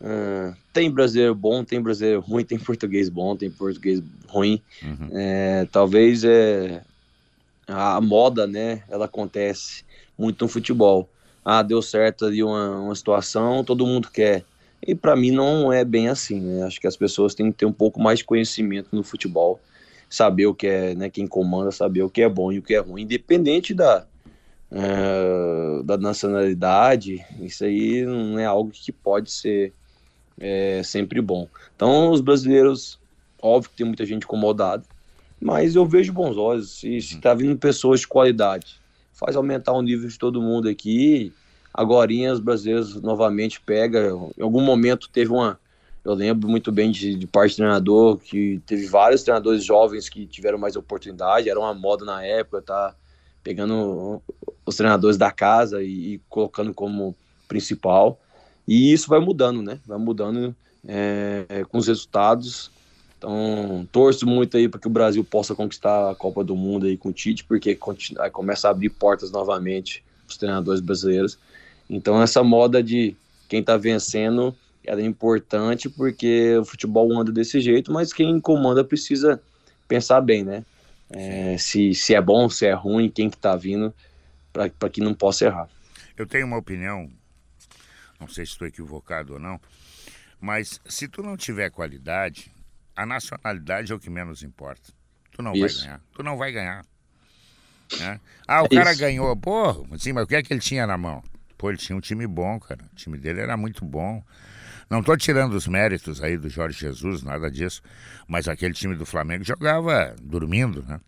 [0.00, 4.62] uh, tem brasileiro bom, tem brasileiro ruim, tem português bom, tem português ruim.
[4.82, 5.10] Uhum.
[5.12, 6.82] É, talvez é,
[7.70, 9.84] a moda, né, ela acontece
[10.18, 11.08] muito no futebol.
[11.44, 14.44] Ah, deu certo ali uma, uma situação, todo mundo quer.
[14.86, 16.62] E para mim não é bem assim, né?
[16.64, 19.60] Acho que as pessoas têm que ter um pouco mais de conhecimento no futebol,
[20.08, 22.74] saber o que é, né, quem comanda, saber o que é bom e o que
[22.74, 24.06] é ruim, independente da,
[24.70, 29.72] é, da nacionalidade, isso aí não é algo que pode ser
[30.38, 31.46] é, sempre bom.
[31.76, 32.98] Então, os brasileiros,
[33.40, 34.82] óbvio que tem muita gente incomodada,
[35.40, 36.80] mas eu vejo bons olhos.
[36.80, 38.80] Se está vindo pessoas de qualidade,
[39.12, 41.32] faz aumentar o nível de todo mundo aqui.
[41.72, 44.10] Agora os brasileiros novamente pega.
[44.36, 45.58] Em algum momento teve uma.
[46.04, 50.26] Eu lembro muito bem de, de parte do treinador, que teve vários treinadores jovens que
[50.26, 52.94] tiveram mais oportunidade, era uma moda na época, tá
[53.42, 54.22] pegando
[54.64, 57.14] os treinadores da casa e, e colocando como
[57.46, 58.18] principal.
[58.66, 59.78] E isso vai mudando, né?
[59.86, 62.70] Vai mudando é, com os resultados.
[63.20, 66.96] Então, torço muito aí para que o Brasil possa conquistar a Copa do Mundo aí
[66.96, 67.78] com o Tite, porque
[68.32, 71.38] começa a abrir portas novamente os treinadores brasileiros.
[71.88, 73.14] Então, essa moda de
[73.46, 74.56] quem está vencendo
[74.86, 79.38] é importante porque o futebol anda desse jeito, mas quem comanda precisa
[79.86, 80.64] pensar bem, né?
[81.10, 83.92] É, se, se é bom, se é ruim, quem que tá vindo,
[84.50, 85.68] para que não possa errar.
[86.16, 87.10] Eu tenho uma opinião,
[88.18, 89.60] não sei se estou equivocado ou não,
[90.40, 92.50] mas se tu não tiver qualidade,
[92.94, 94.92] a nacionalidade é o que menos importa.
[95.32, 95.78] Tu não Isso.
[95.78, 96.00] vai ganhar.
[96.14, 96.86] Tu não vai ganhar.
[97.98, 98.20] Né?
[98.46, 99.00] Ah, o é cara Isso.
[99.00, 99.36] ganhou.
[99.36, 101.22] Pô, sim, mas o que é que ele tinha na mão?
[101.56, 102.80] Pô, ele tinha um time bom, cara.
[102.92, 104.22] O time dele era muito bom.
[104.88, 107.80] Não tô tirando os méritos aí do Jorge Jesus, nada disso.
[108.26, 111.00] Mas aquele time do Flamengo jogava dormindo, né?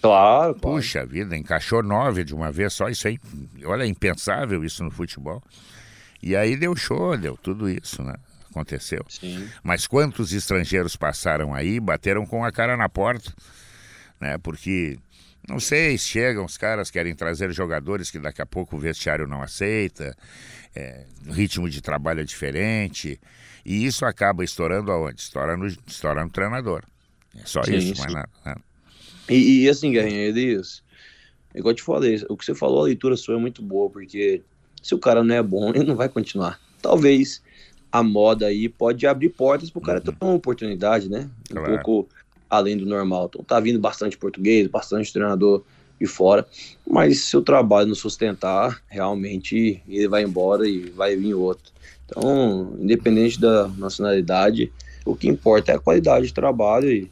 [0.00, 2.88] Claro, Puxa vida, encaixou nove de uma vez só.
[2.88, 3.18] Isso aí,
[3.64, 5.42] olha, é impensável isso no futebol.
[6.22, 8.14] E aí deu show, deu tudo isso, né?
[8.58, 9.04] Aconteceu.
[9.08, 9.48] Sim.
[9.62, 13.32] Mas quantos estrangeiros passaram aí, bateram com a cara na porta,
[14.20, 14.36] né?
[14.38, 14.98] Porque
[15.48, 19.42] não sei, chegam os caras querem trazer jogadores que daqui a pouco o vestiário não
[19.42, 20.16] aceita,
[20.74, 23.18] é, o ritmo de trabalho é diferente,
[23.64, 25.20] e isso acaba estourando aonde?
[25.20, 26.82] Estourando, estourando o treinador.
[27.34, 28.02] É só sim, isso, sim.
[28.02, 28.28] mas nada.
[28.44, 28.54] Né?
[29.30, 30.82] E, e, assim, Guerrinha, Elias,
[31.54, 34.42] igual eu te falei, o que você falou, a leitura sua é muito boa, porque
[34.82, 36.60] se o cara não é bom, ele não vai continuar.
[36.80, 37.42] Talvez
[37.90, 40.04] a moda aí pode abrir portas para o cara uhum.
[40.04, 41.28] ter uma oportunidade, né?
[41.50, 41.82] Um claro.
[41.82, 42.08] pouco
[42.48, 43.26] além do normal.
[43.28, 45.62] Então tá vindo bastante português, bastante treinador
[46.00, 46.46] de fora,
[46.88, 51.72] mas se o trabalho não sustentar, realmente ele vai embora e vai vir outro.
[52.06, 54.72] Então, independente da nacionalidade,
[55.08, 57.10] O que importa é a qualidade de trabalho e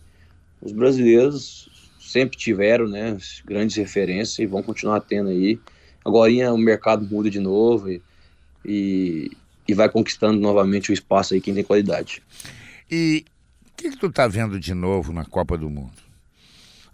[0.61, 1.67] os brasileiros
[1.99, 5.59] sempre tiveram, né, grandes referências e vão continuar tendo aí.
[6.05, 8.03] Agora o mercado muda de novo e,
[8.65, 9.31] e,
[9.69, 12.23] e vai conquistando novamente o espaço aí quem tem qualidade.
[12.91, 13.25] E
[13.67, 15.93] o que, que tu tá vendo de novo na Copa do Mundo?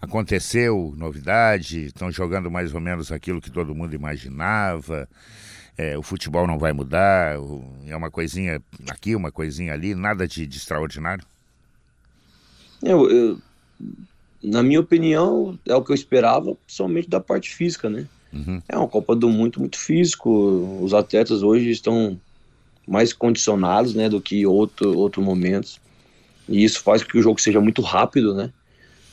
[0.00, 1.86] Aconteceu novidade?
[1.86, 5.08] Estão jogando mais ou menos aquilo que todo mundo imaginava?
[5.78, 7.36] É, o futebol não vai mudar?
[7.86, 8.60] É uma coisinha
[8.90, 11.24] aqui, uma coisinha ali, nada de, de extraordinário?
[12.82, 13.38] Eu, eu,
[14.42, 18.06] na minha opinião, é o que eu esperava, somente da parte física, né?
[18.32, 18.60] Uhum.
[18.68, 20.80] É uma Copa do muito, muito físico.
[20.82, 22.18] Os atletas hoje estão
[22.86, 25.80] mais condicionados, né, do que outro, outros momentos.
[26.48, 28.52] E isso faz com que o jogo seja muito rápido, né?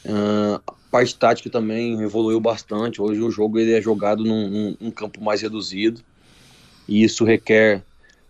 [0.05, 3.01] Uh, a parte tática também evoluiu bastante.
[3.01, 6.01] Hoje o jogo ele é jogado num, num, num campo mais reduzido.
[6.88, 7.84] E isso requer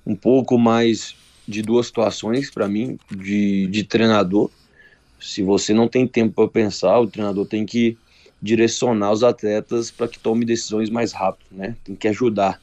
[0.06, 1.16] um pouco mais
[1.48, 4.50] de duas situações para mim, de, de treinador.
[5.20, 7.98] Se você não tem tempo para pensar, o treinador tem que
[8.42, 11.76] direcionar os atletas para que tome decisões mais rápido, né?
[11.84, 12.60] Tem que ajudar.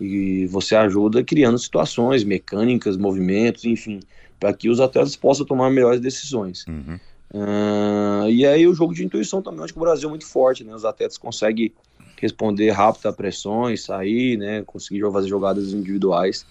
[0.00, 4.00] E você ajuda criando situações mecânicas, movimentos, enfim,
[4.40, 6.64] para que os atletas possam tomar melhores decisões.
[6.66, 6.98] Uhum.
[7.32, 10.62] Uh, e aí o jogo de intuição também, acho que o Brasil é muito forte,
[10.62, 10.74] né?
[10.74, 11.72] Os atletas conseguem
[12.20, 14.62] responder rápido a pressões, sair, né?
[14.62, 16.46] Conseguir fazer jogadas individuais.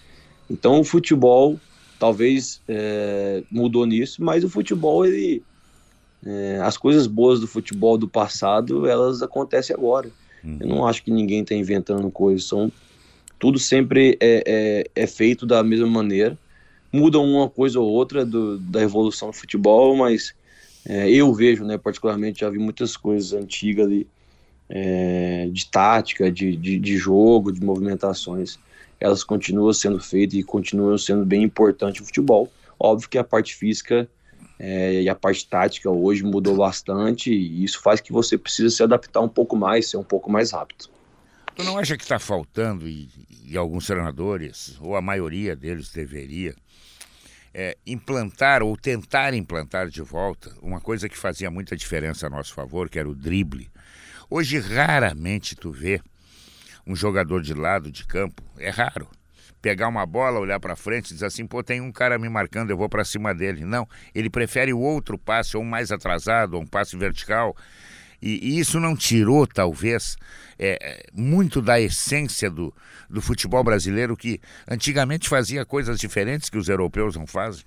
[0.50, 1.58] Então o futebol
[1.98, 5.42] talvez é, mudou nisso, mas o futebol ele
[6.26, 10.10] é, as coisas boas do futebol do passado elas acontecem agora.
[10.42, 10.58] Uhum.
[10.60, 12.70] Eu não acho que ninguém está inventando coisas, são
[13.44, 14.42] tudo sempre é,
[14.96, 16.38] é, é feito da mesma maneira.
[16.90, 20.34] Mudam uma coisa ou outra do, da evolução do futebol, mas
[20.88, 24.06] é, eu vejo, né, particularmente, já vi muitas coisas antigas ali,
[24.66, 28.58] é, de tática, de, de, de, jogo, de movimentações,
[28.98, 32.50] elas continuam sendo feitas e continuam sendo bem importantes no futebol.
[32.80, 34.08] Óbvio que a parte física
[34.58, 38.82] é, e a parte tática hoje mudou bastante e isso faz que você precisa se
[38.82, 40.93] adaptar um pouco mais, ser um pouco mais rápido.
[41.54, 43.08] Tu não acha que está faltando, e,
[43.44, 46.54] e alguns treinadores, ou a maioria deles deveria,
[47.52, 52.52] é, implantar ou tentar implantar de volta uma coisa que fazia muita diferença a nosso
[52.52, 53.70] favor, que era o drible.
[54.28, 56.00] Hoje raramente tu vê
[56.84, 59.08] um jogador de lado de campo, é raro,
[59.62, 62.70] pegar uma bola, olhar para frente e dizer assim, pô, tem um cara me marcando,
[62.70, 63.64] eu vou para cima dele.
[63.64, 67.56] Não, ele prefere o outro passe, ou um mais atrasado, ou um passe vertical.
[68.20, 70.16] E, e isso não tirou, talvez,
[70.58, 72.72] é, é, muito da essência do,
[73.08, 77.64] do futebol brasileiro, que antigamente fazia coisas diferentes que os europeus não fazem?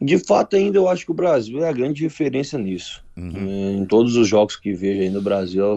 [0.00, 3.04] De fato, ainda eu acho que o Brasil é a grande referência nisso.
[3.16, 3.32] Uhum.
[3.36, 5.76] É, em todos os jogos que vejo aí no Brasil,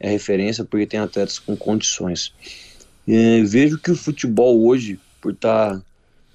[0.00, 2.32] é referência porque tem atletas com condições.
[3.06, 5.82] É, vejo que o futebol hoje, por estar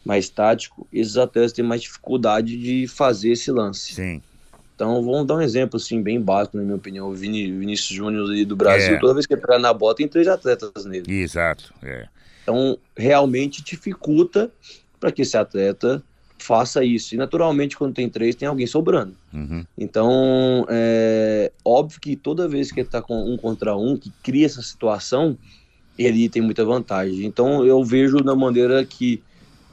[0.06, 3.94] mais tático, esses atletas têm mais dificuldade de fazer esse lance.
[3.94, 4.22] Sim.
[4.76, 7.10] Então, vamos dar um exemplo, assim, bem básico, na minha opinião.
[7.10, 9.00] O Vini, Vinícius Júnior do Brasil, é.
[9.00, 11.06] toda vez que pegar na bola, tem três atletas nele.
[11.08, 12.08] Exato, é.
[12.42, 14.52] Então, realmente dificulta
[15.00, 16.04] para que esse atleta
[16.38, 17.16] faça isso.
[17.16, 19.16] E, naturalmente, quando tem três, tem alguém sobrando.
[19.34, 19.66] Uhum.
[19.78, 24.46] Então, é óbvio que toda vez que ele está com um contra um, que cria
[24.46, 25.38] essa situação,
[25.98, 27.26] ele tem muita vantagem.
[27.26, 29.22] Então, eu vejo na maneira que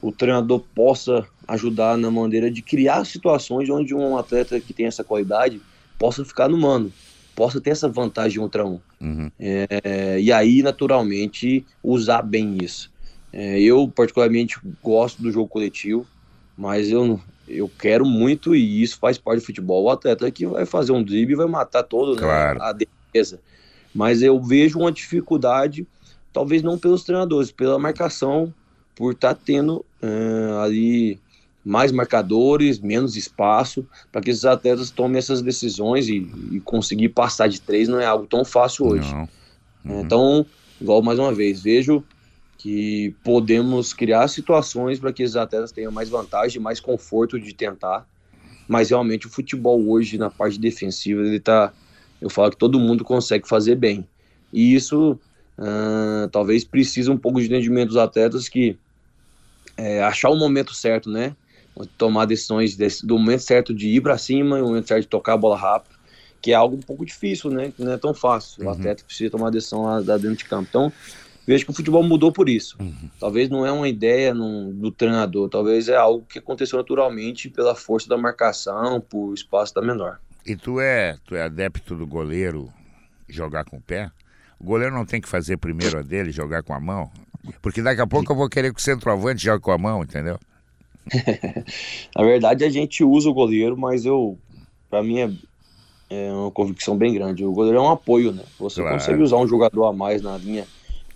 [0.01, 5.03] o treinador possa ajudar na maneira de criar situações onde um atleta que tem essa
[5.03, 5.61] qualidade
[5.99, 6.93] possa ficar no mano,
[7.35, 8.81] possa ter essa vantagem contra um.
[9.01, 9.31] Uhum.
[9.39, 12.91] É, e aí, naturalmente, usar bem isso.
[13.33, 16.07] É, eu, particularmente, gosto do jogo coletivo,
[16.57, 20.65] mas eu, eu quero muito, e isso faz parte do futebol, o atleta que vai
[20.65, 22.59] fazer um drible e vai matar todo né, claro.
[22.61, 23.41] né, a defesa.
[23.93, 25.85] Mas eu vejo uma dificuldade,
[26.33, 28.55] talvez não pelos treinadores, pela marcação
[28.95, 31.19] por estar tá tendo uh, ali
[31.65, 37.49] mais marcadores, menos espaço, para que esses atletas tomem essas decisões e, e, conseguir passar
[37.49, 39.13] de três não é algo tão fácil hoje.
[39.85, 40.01] Uhum.
[40.01, 40.47] Então,
[40.81, 42.03] igual mais uma vez, vejo
[42.57, 48.07] que podemos criar situações para que esses atletas tenham mais vantagem, mais conforto de tentar,
[48.69, 51.73] mas realmente o futebol hoje na parte defensiva ele tá,
[52.21, 54.07] eu falo que todo mundo consegue fazer bem
[54.53, 55.19] e isso
[55.59, 58.77] uh, talvez precise um pouco de entendimento dos atletas que
[59.77, 61.35] é, achar o momento certo, né?
[61.97, 65.09] Tomar decisões desse, do momento certo de ir para cima e o momento certo de
[65.09, 65.95] tocar a bola rápido,
[66.41, 67.73] que é algo um pouco difícil, né?
[67.75, 68.63] Que não é tão fácil.
[68.63, 68.69] Uhum.
[68.69, 70.67] O atleta precisa tomar decisão lá, lá, dentro de campo.
[70.69, 70.93] Então,
[71.47, 72.77] vejo que o futebol mudou por isso.
[72.81, 73.11] Uhum.
[73.19, 77.75] Talvez não é uma ideia num, do treinador, talvez é algo que aconteceu naturalmente pela
[77.75, 80.19] força da marcação, por espaço da menor.
[80.45, 82.73] E tu é, tu é adepto do goleiro
[83.29, 84.11] jogar com o pé?
[84.59, 87.11] O goleiro não tem que fazer primeiro a dele, jogar com a mão?
[87.63, 90.39] Porque daqui a pouco eu vou querer que o centroavante jogue com a mão, entendeu?
[92.17, 94.39] Na verdade, a gente usa o goleiro, mas eu,
[94.89, 95.31] para mim, é,
[96.11, 97.45] é, uma convicção bem grande.
[97.45, 98.43] O goleiro é um apoio, né?
[98.59, 98.97] Você claro.
[98.97, 100.67] consegue usar um jogador a mais na linha,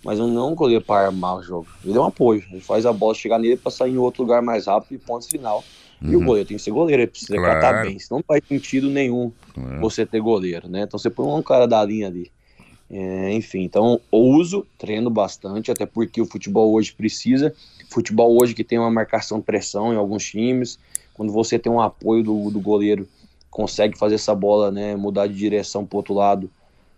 [0.03, 1.67] mas não é um goleiro para armar o jogo.
[1.83, 2.43] Ele é um apoio.
[2.51, 5.27] Ele faz a bola chegar nele para sair em outro lugar mais rápido e ponto
[5.27, 5.63] final.
[6.01, 6.11] Uhum.
[6.11, 6.25] E o uhum.
[6.25, 7.53] goleiro tem que ser goleiro, ele precisa claro.
[7.53, 7.99] catar bem.
[7.99, 9.79] Senão não faz sentido nenhum claro.
[9.81, 10.81] você ter goleiro, né?
[10.81, 12.31] Então você põe um cara da linha ali.
[12.89, 17.53] É, enfim, então uso, treino bastante, até porque o futebol hoje precisa.
[17.89, 20.77] Futebol hoje que tem uma marcação pressão em alguns times,
[21.13, 23.07] quando você tem um apoio do, do goleiro,
[23.49, 26.49] consegue fazer essa bola né, mudar de direção para outro lado,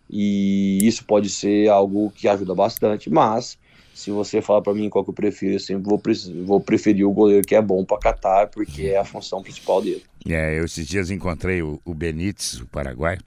[0.09, 3.09] e isso pode ser algo que ajuda bastante.
[3.09, 3.57] Mas
[3.93, 6.01] se você falar para mim qual que eu prefiro, eu sempre vou,
[6.45, 10.03] vou preferir o goleiro que é bom para catar, porque é a função principal dele.
[10.27, 13.17] É, eu esses dias encontrei o, o Benítez, o Paraguai.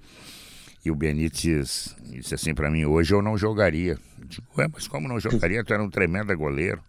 [0.85, 3.99] E o Benítez disse assim para mim: hoje eu não jogaria.
[4.19, 5.63] Eu digo, ué, mas como não jogaria?
[5.65, 6.81] Tu era um tremendo goleiro.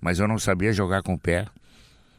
[0.00, 1.46] Mas eu não sabia jogar com o pé.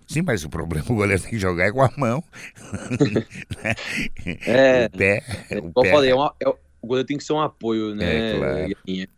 [0.07, 2.23] Sim, mas o problema o goleiro tem que jogar é com a mão.
[4.45, 5.23] é, o pé.
[5.49, 5.91] É, o pé.
[5.91, 8.33] falei, é uma, é, o goleiro tem que ser um apoio, né?
[8.33, 8.75] É, claro,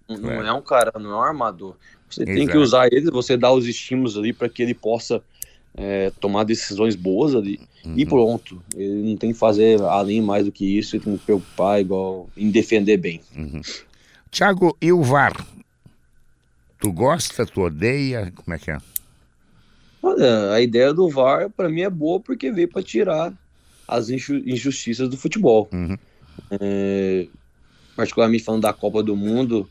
[0.10, 0.48] não, claro.
[0.48, 1.76] é um cara, não é um armador.
[2.10, 2.38] Você Exato.
[2.38, 5.22] tem que usar ele, você dá os estímulos ali para que ele possa
[5.76, 7.94] é, tomar decisões boas ali uhum.
[7.98, 8.62] e pronto.
[8.76, 12.30] Ele não tem que fazer além mais do que isso, ele tem que preocupar igual
[12.36, 13.22] em defender bem.
[13.36, 13.62] Uhum.
[14.32, 15.46] Tiago, e o VAR?
[16.80, 18.32] Tu gosta, tu odeia?
[18.36, 18.78] Como é que é?
[20.02, 23.34] Olha, a ideia do VAR para mim é boa porque veio para tirar
[23.88, 25.68] as injustiças do futebol.
[25.74, 25.98] Uhum.
[26.52, 27.28] É,
[27.96, 29.70] particularmente falando da Copa do Mundo,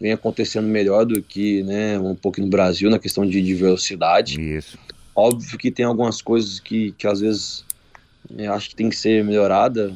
[0.00, 4.38] vem acontecendo melhor do que né, um pouco no Brasil na questão de, de velocidade.
[4.40, 4.76] Isso.
[5.14, 7.64] Óbvio que tem algumas coisas que, que às vezes
[8.36, 9.94] eu acho que tem que ser melhorada.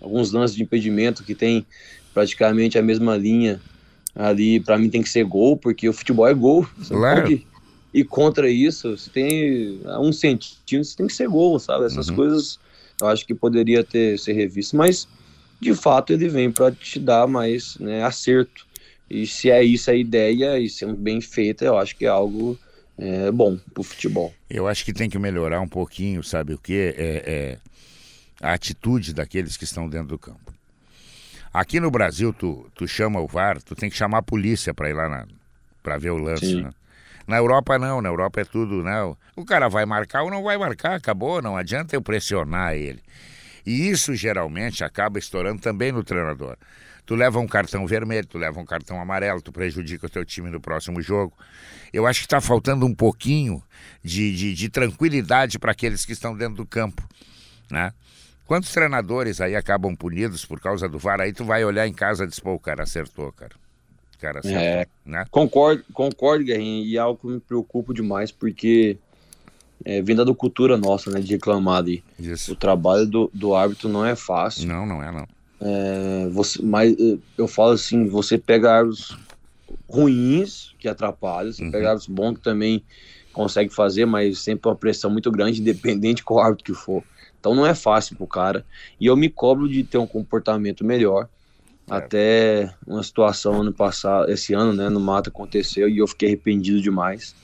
[0.00, 1.66] Alguns lances de impedimento que tem
[2.14, 3.60] praticamente a mesma linha
[4.14, 6.66] ali, para mim tem que ser gol, porque o futebol é gol.
[6.88, 7.22] Claro.
[7.22, 7.46] pode
[7.92, 8.96] ir contra isso.
[8.96, 11.86] Você tem um centímetro, tem que ser gol, sabe?
[11.86, 12.16] Essas uhum.
[12.16, 12.58] coisas
[13.00, 15.08] eu acho que poderia ter ser revisto, mas
[15.60, 18.66] de fato ele vem para te dar mais né, acerto.
[19.08, 22.58] E se é isso a ideia e sendo bem feita, eu acho que é algo
[23.00, 24.32] é bom para o futebol.
[24.48, 26.94] Eu acho que tem que melhorar um pouquinho, sabe o que?
[26.96, 27.58] É, é,
[28.40, 30.52] a atitude daqueles que estão dentro do campo.
[31.52, 34.88] Aqui no Brasil, tu, tu chama o VAR, tu tem que chamar a polícia para
[34.90, 35.26] ir lá
[35.82, 36.56] para ver o lance.
[36.56, 36.70] Né?
[37.26, 39.02] Na Europa não, na Europa é tudo, né?
[39.34, 43.00] O cara vai marcar ou não vai marcar, acabou, não adianta eu pressionar ele.
[43.70, 46.56] E isso geralmente acaba estourando também no treinador.
[47.06, 50.50] Tu leva um cartão vermelho, tu leva um cartão amarelo, tu prejudica o teu time
[50.50, 51.32] no próximo jogo.
[51.92, 53.62] Eu acho que está faltando um pouquinho
[54.02, 57.08] de, de, de tranquilidade para aqueles que estão dentro do campo,
[57.70, 57.92] né?
[58.44, 61.20] Quantos treinadores aí acabam punidos por causa do VAR?
[61.20, 63.54] Aí tu vai olhar em casa e diz, pô, o cara acertou, cara.
[64.16, 65.24] O cara acertou, é, né?
[65.30, 68.98] Concordo, concordo, Guerrinho, e é algo que me preocupa demais, porque
[69.84, 71.84] é, vem da cultura nossa, né, de reclamar.
[72.18, 72.52] Isso.
[72.52, 74.66] O trabalho do, do árbitro não é fácil.
[74.66, 75.26] Não, não é, não.
[75.60, 79.16] É, você, mas eh, eu falo assim, você pega árvores
[79.88, 81.70] ruins que atrapalham, você uhum.
[81.70, 82.82] pega árvores bons que também
[83.32, 87.02] consegue fazer, mas sempre uma pressão muito grande, independente qual árbitro que for.
[87.38, 88.64] Então não é fácil pro cara.
[89.00, 91.28] E eu me cobro de ter um comportamento melhor.
[91.90, 91.94] É.
[91.94, 96.80] Até uma situação ano passado, esse ano, né, no mato aconteceu e eu fiquei arrependido
[96.80, 97.34] demais.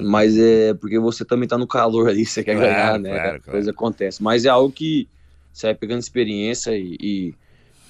[0.00, 3.10] Mas é porque você também tá no calor ali, você quer claro, ganhar, né?
[3.10, 3.42] Claro, claro.
[3.42, 4.22] coisa acontece.
[4.22, 5.08] Mas é algo que
[5.52, 7.34] você vai pegando experiência e, e,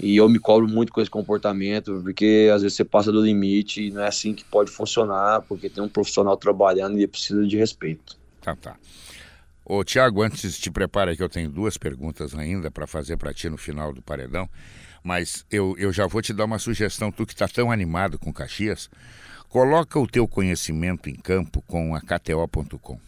[0.00, 3.86] e, eu me cobro muito com esse comportamento, porque às vezes você passa do limite
[3.86, 7.56] e não é assim que pode funcionar, porque tem um profissional trabalhando e precisa de
[7.56, 8.16] respeito.
[8.40, 8.76] Tá, tá.
[9.64, 13.48] Ô, Tiago, antes te prepara que eu tenho duas perguntas ainda para fazer para ti
[13.48, 14.48] no final do paredão,
[15.04, 18.32] mas eu, eu já vou te dar uma sugestão, tu que está tão animado com
[18.32, 18.90] Caxias,
[19.52, 22.98] coloca o teu conhecimento em campo com a KTO.com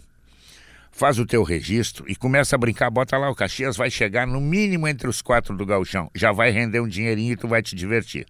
[0.93, 4.41] faz o teu registro e começa a brincar, bota lá, o Caxias vai chegar no
[4.41, 7.75] mínimo entre os quatro do galchão, já vai render um dinheirinho e tu vai te
[7.75, 8.27] divertir.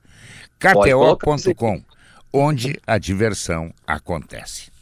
[0.59, 1.83] KTO.com,
[2.33, 4.73] onde a diversão acontece.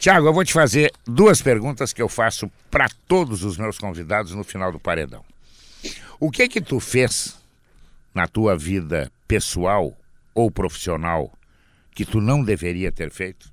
[0.00, 4.32] Tiago, eu vou te fazer duas perguntas que eu faço para todos os meus convidados
[4.32, 5.24] no final do paredão.
[6.20, 7.38] O que que tu fez
[8.12, 9.96] na tua vida pessoal
[10.34, 11.32] ou profissional
[11.96, 13.50] que tu não deveria ter feito?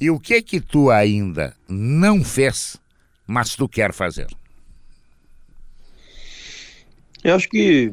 [0.00, 2.76] E o que que tu ainda não fez,
[3.26, 4.28] mas tu quer fazer?
[7.24, 7.92] Eu acho que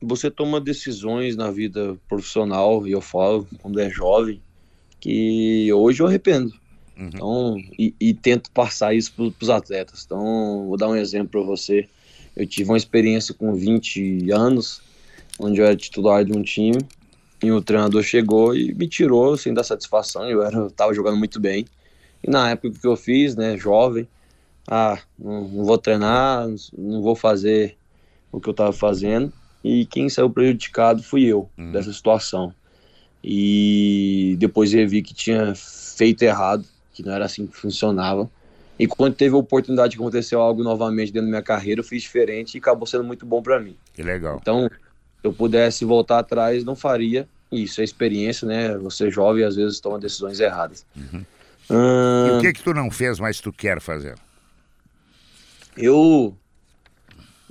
[0.00, 4.40] você toma decisões na vida profissional, e eu falo quando é jovem,
[5.00, 6.54] que hoje eu arrependo.
[6.96, 7.08] Uhum.
[7.08, 10.04] Então, e, e, tento passar isso para os atletas.
[10.06, 11.88] Então, vou dar um exemplo para você.
[12.36, 14.80] Eu tive uma experiência com 20 anos,
[15.40, 16.78] onde eu era titular de um time,
[17.44, 20.28] e o treinador chegou e me tirou sem dar satisfação.
[20.28, 21.66] Eu era, tava jogando muito bem.
[22.22, 24.08] E na época que eu fiz, né, jovem,
[24.66, 27.76] ah, não, não vou treinar, não vou fazer
[28.32, 29.32] o que eu estava fazendo.
[29.62, 31.72] E quem saiu prejudicado fui eu uhum.
[31.72, 32.54] dessa situação.
[33.22, 38.28] E depois eu vi que tinha feito errado, que não era assim que funcionava.
[38.78, 42.02] E quando teve a oportunidade de acontecer algo novamente dentro da minha carreira, eu fiz
[42.02, 43.76] diferente e acabou sendo muito bom para mim.
[43.94, 44.38] Que legal.
[44.40, 47.28] Então, se eu pudesse voltar atrás, não faria.
[47.54, 48.76] Isso é experiência, né?
[48.78, 50.84] Você é jovem às vezes toma decisões erradas.
[50.96, 51.24] Uhum.
[51.70, 52.26] Hum...
[52.26, 54.16] E o que que tu não fez, mas tu quer fazer?
[55.76, 56.36] Eu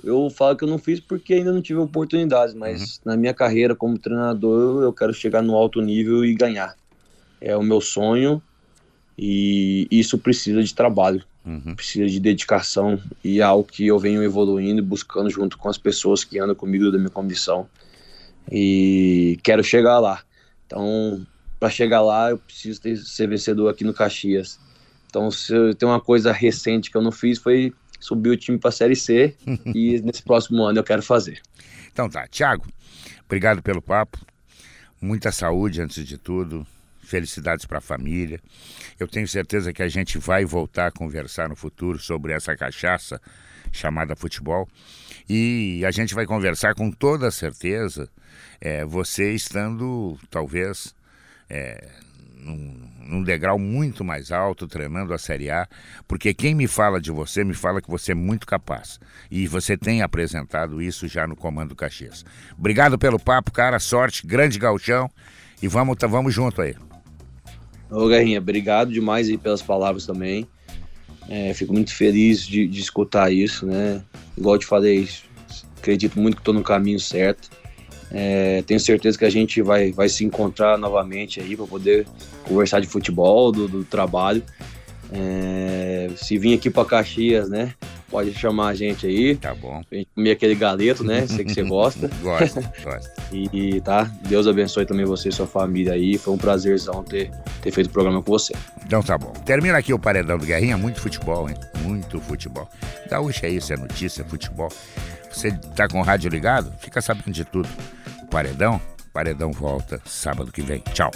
[0.04, 3.02] eu falo que eu não fiz porque ainda não tive oportunidades, mas uhum.
[3.06, 6.76] na minha carreira como treinador eu quero chegar no alto nível e ganhar.
[7.40, 8.42] É o meu sonho
[9.18, 11.74] e isso precisa de trabalho, uhum.
[11.74, 15.78] precisa de dedicação e é algo que eu venho evoluindo e buscando junto com as
[15.78, 17.66] pessoas que andam comigo da minha condição.
[18.50, 20.22] E quero chegar lá.
[20.66, 21.26] Então,
[21.58, 24.58] para chegar lá, eu preciso ter, ser vencedor aqui no Caxias.
[25.06, 28.58] Então, se eu, tem uma coisa recente que eu não fiz foi subir o time
[28.58, 29.34] para a Série C
[29.74, 31.40] e nesse próximo ano eu quero fazer.
[31.90, 32.66] Então tá, Thiago,
[33.24, 34.18] obrigado pelo papo.
[35.00, 36.66] Muita saúde antes de tudo
[37.04, 38.40] felicidades para a família.
[38.98, 43.20] Eu tenho certeza que a gente vai voltar a conversar no futuro sobre essa cachaça
[43.70, 44.68] chamada futebol.
[45.28, 48.08] E a gente vai conversar com toda certeza,
[48.60, 50.94] é, você estando talvez
[51.48, 51.88] é,
[52.38, 55.66] num, num, degrau muito mais alto, treinando a Série A,
[56.06, 59.00] porque quem me fala de você, me fala que você é muito capaz.
[59.30, 62.24] E você tem apresentado isso já no Comando Caxias.
[62.58, 65.10] Obrigado pelo papo, cara, sorte, grande galchão,
[65.62, 66.74] e vamos, tá, vamos junto aí.
[67.90, 70.46] Ô Guerrinha, obrigado demais aí pelas palavras também.
[71.28, 74.02] É, fico muito feliz de, de, escutar isso, né?
[74.36, 75.08] Igual eu te falei,
[75.78, 77.50] acredito muito que estou no caminho certo.
[78.10, 82.06] É, tenho certeza que a gente vai, vai se encontrar novamente aí para poder
[82.46, 84.42] conversar de futebol, do, do trabalho.
[85.10, 87.74] É, se vir aqui para Caxias, né?
[88.14, 89.34] Pode chamar a gente aí.
[89.34, 89.82] Tá bom.
[89.90, 91.26] A gente comer aquele galeto, né?
[91.26, 92.08] Sei que você gosta.
[92.22, 93.10] gosto, gosto.
[93.32, 96.16] E tá, Deus abençoe também você e sua família aí.
[96.16, 98.54] Foi um prazerzão ter, ter feito o programa com você.
[98.86, 99.32] Então tá bom.
[99.44, 100.78] Termina aqui o Paredão do Guerrinha.
[100.78, 101.56] Muito futebol, hein?
[101.82, 102.68] Muito futebol.
[103.10, 104.68] Gaúcha é isso, é notícia, é futebol.
[105.32, 106.72] Você tá com o rádio ligado?
[106.78, 107.68] Fica sabendo de tudo.
[108.22, 108.80] O Paredão,
[109.12, 110.84] Paredão volta sábado que vem.
[110.92, 111.10] Tchau.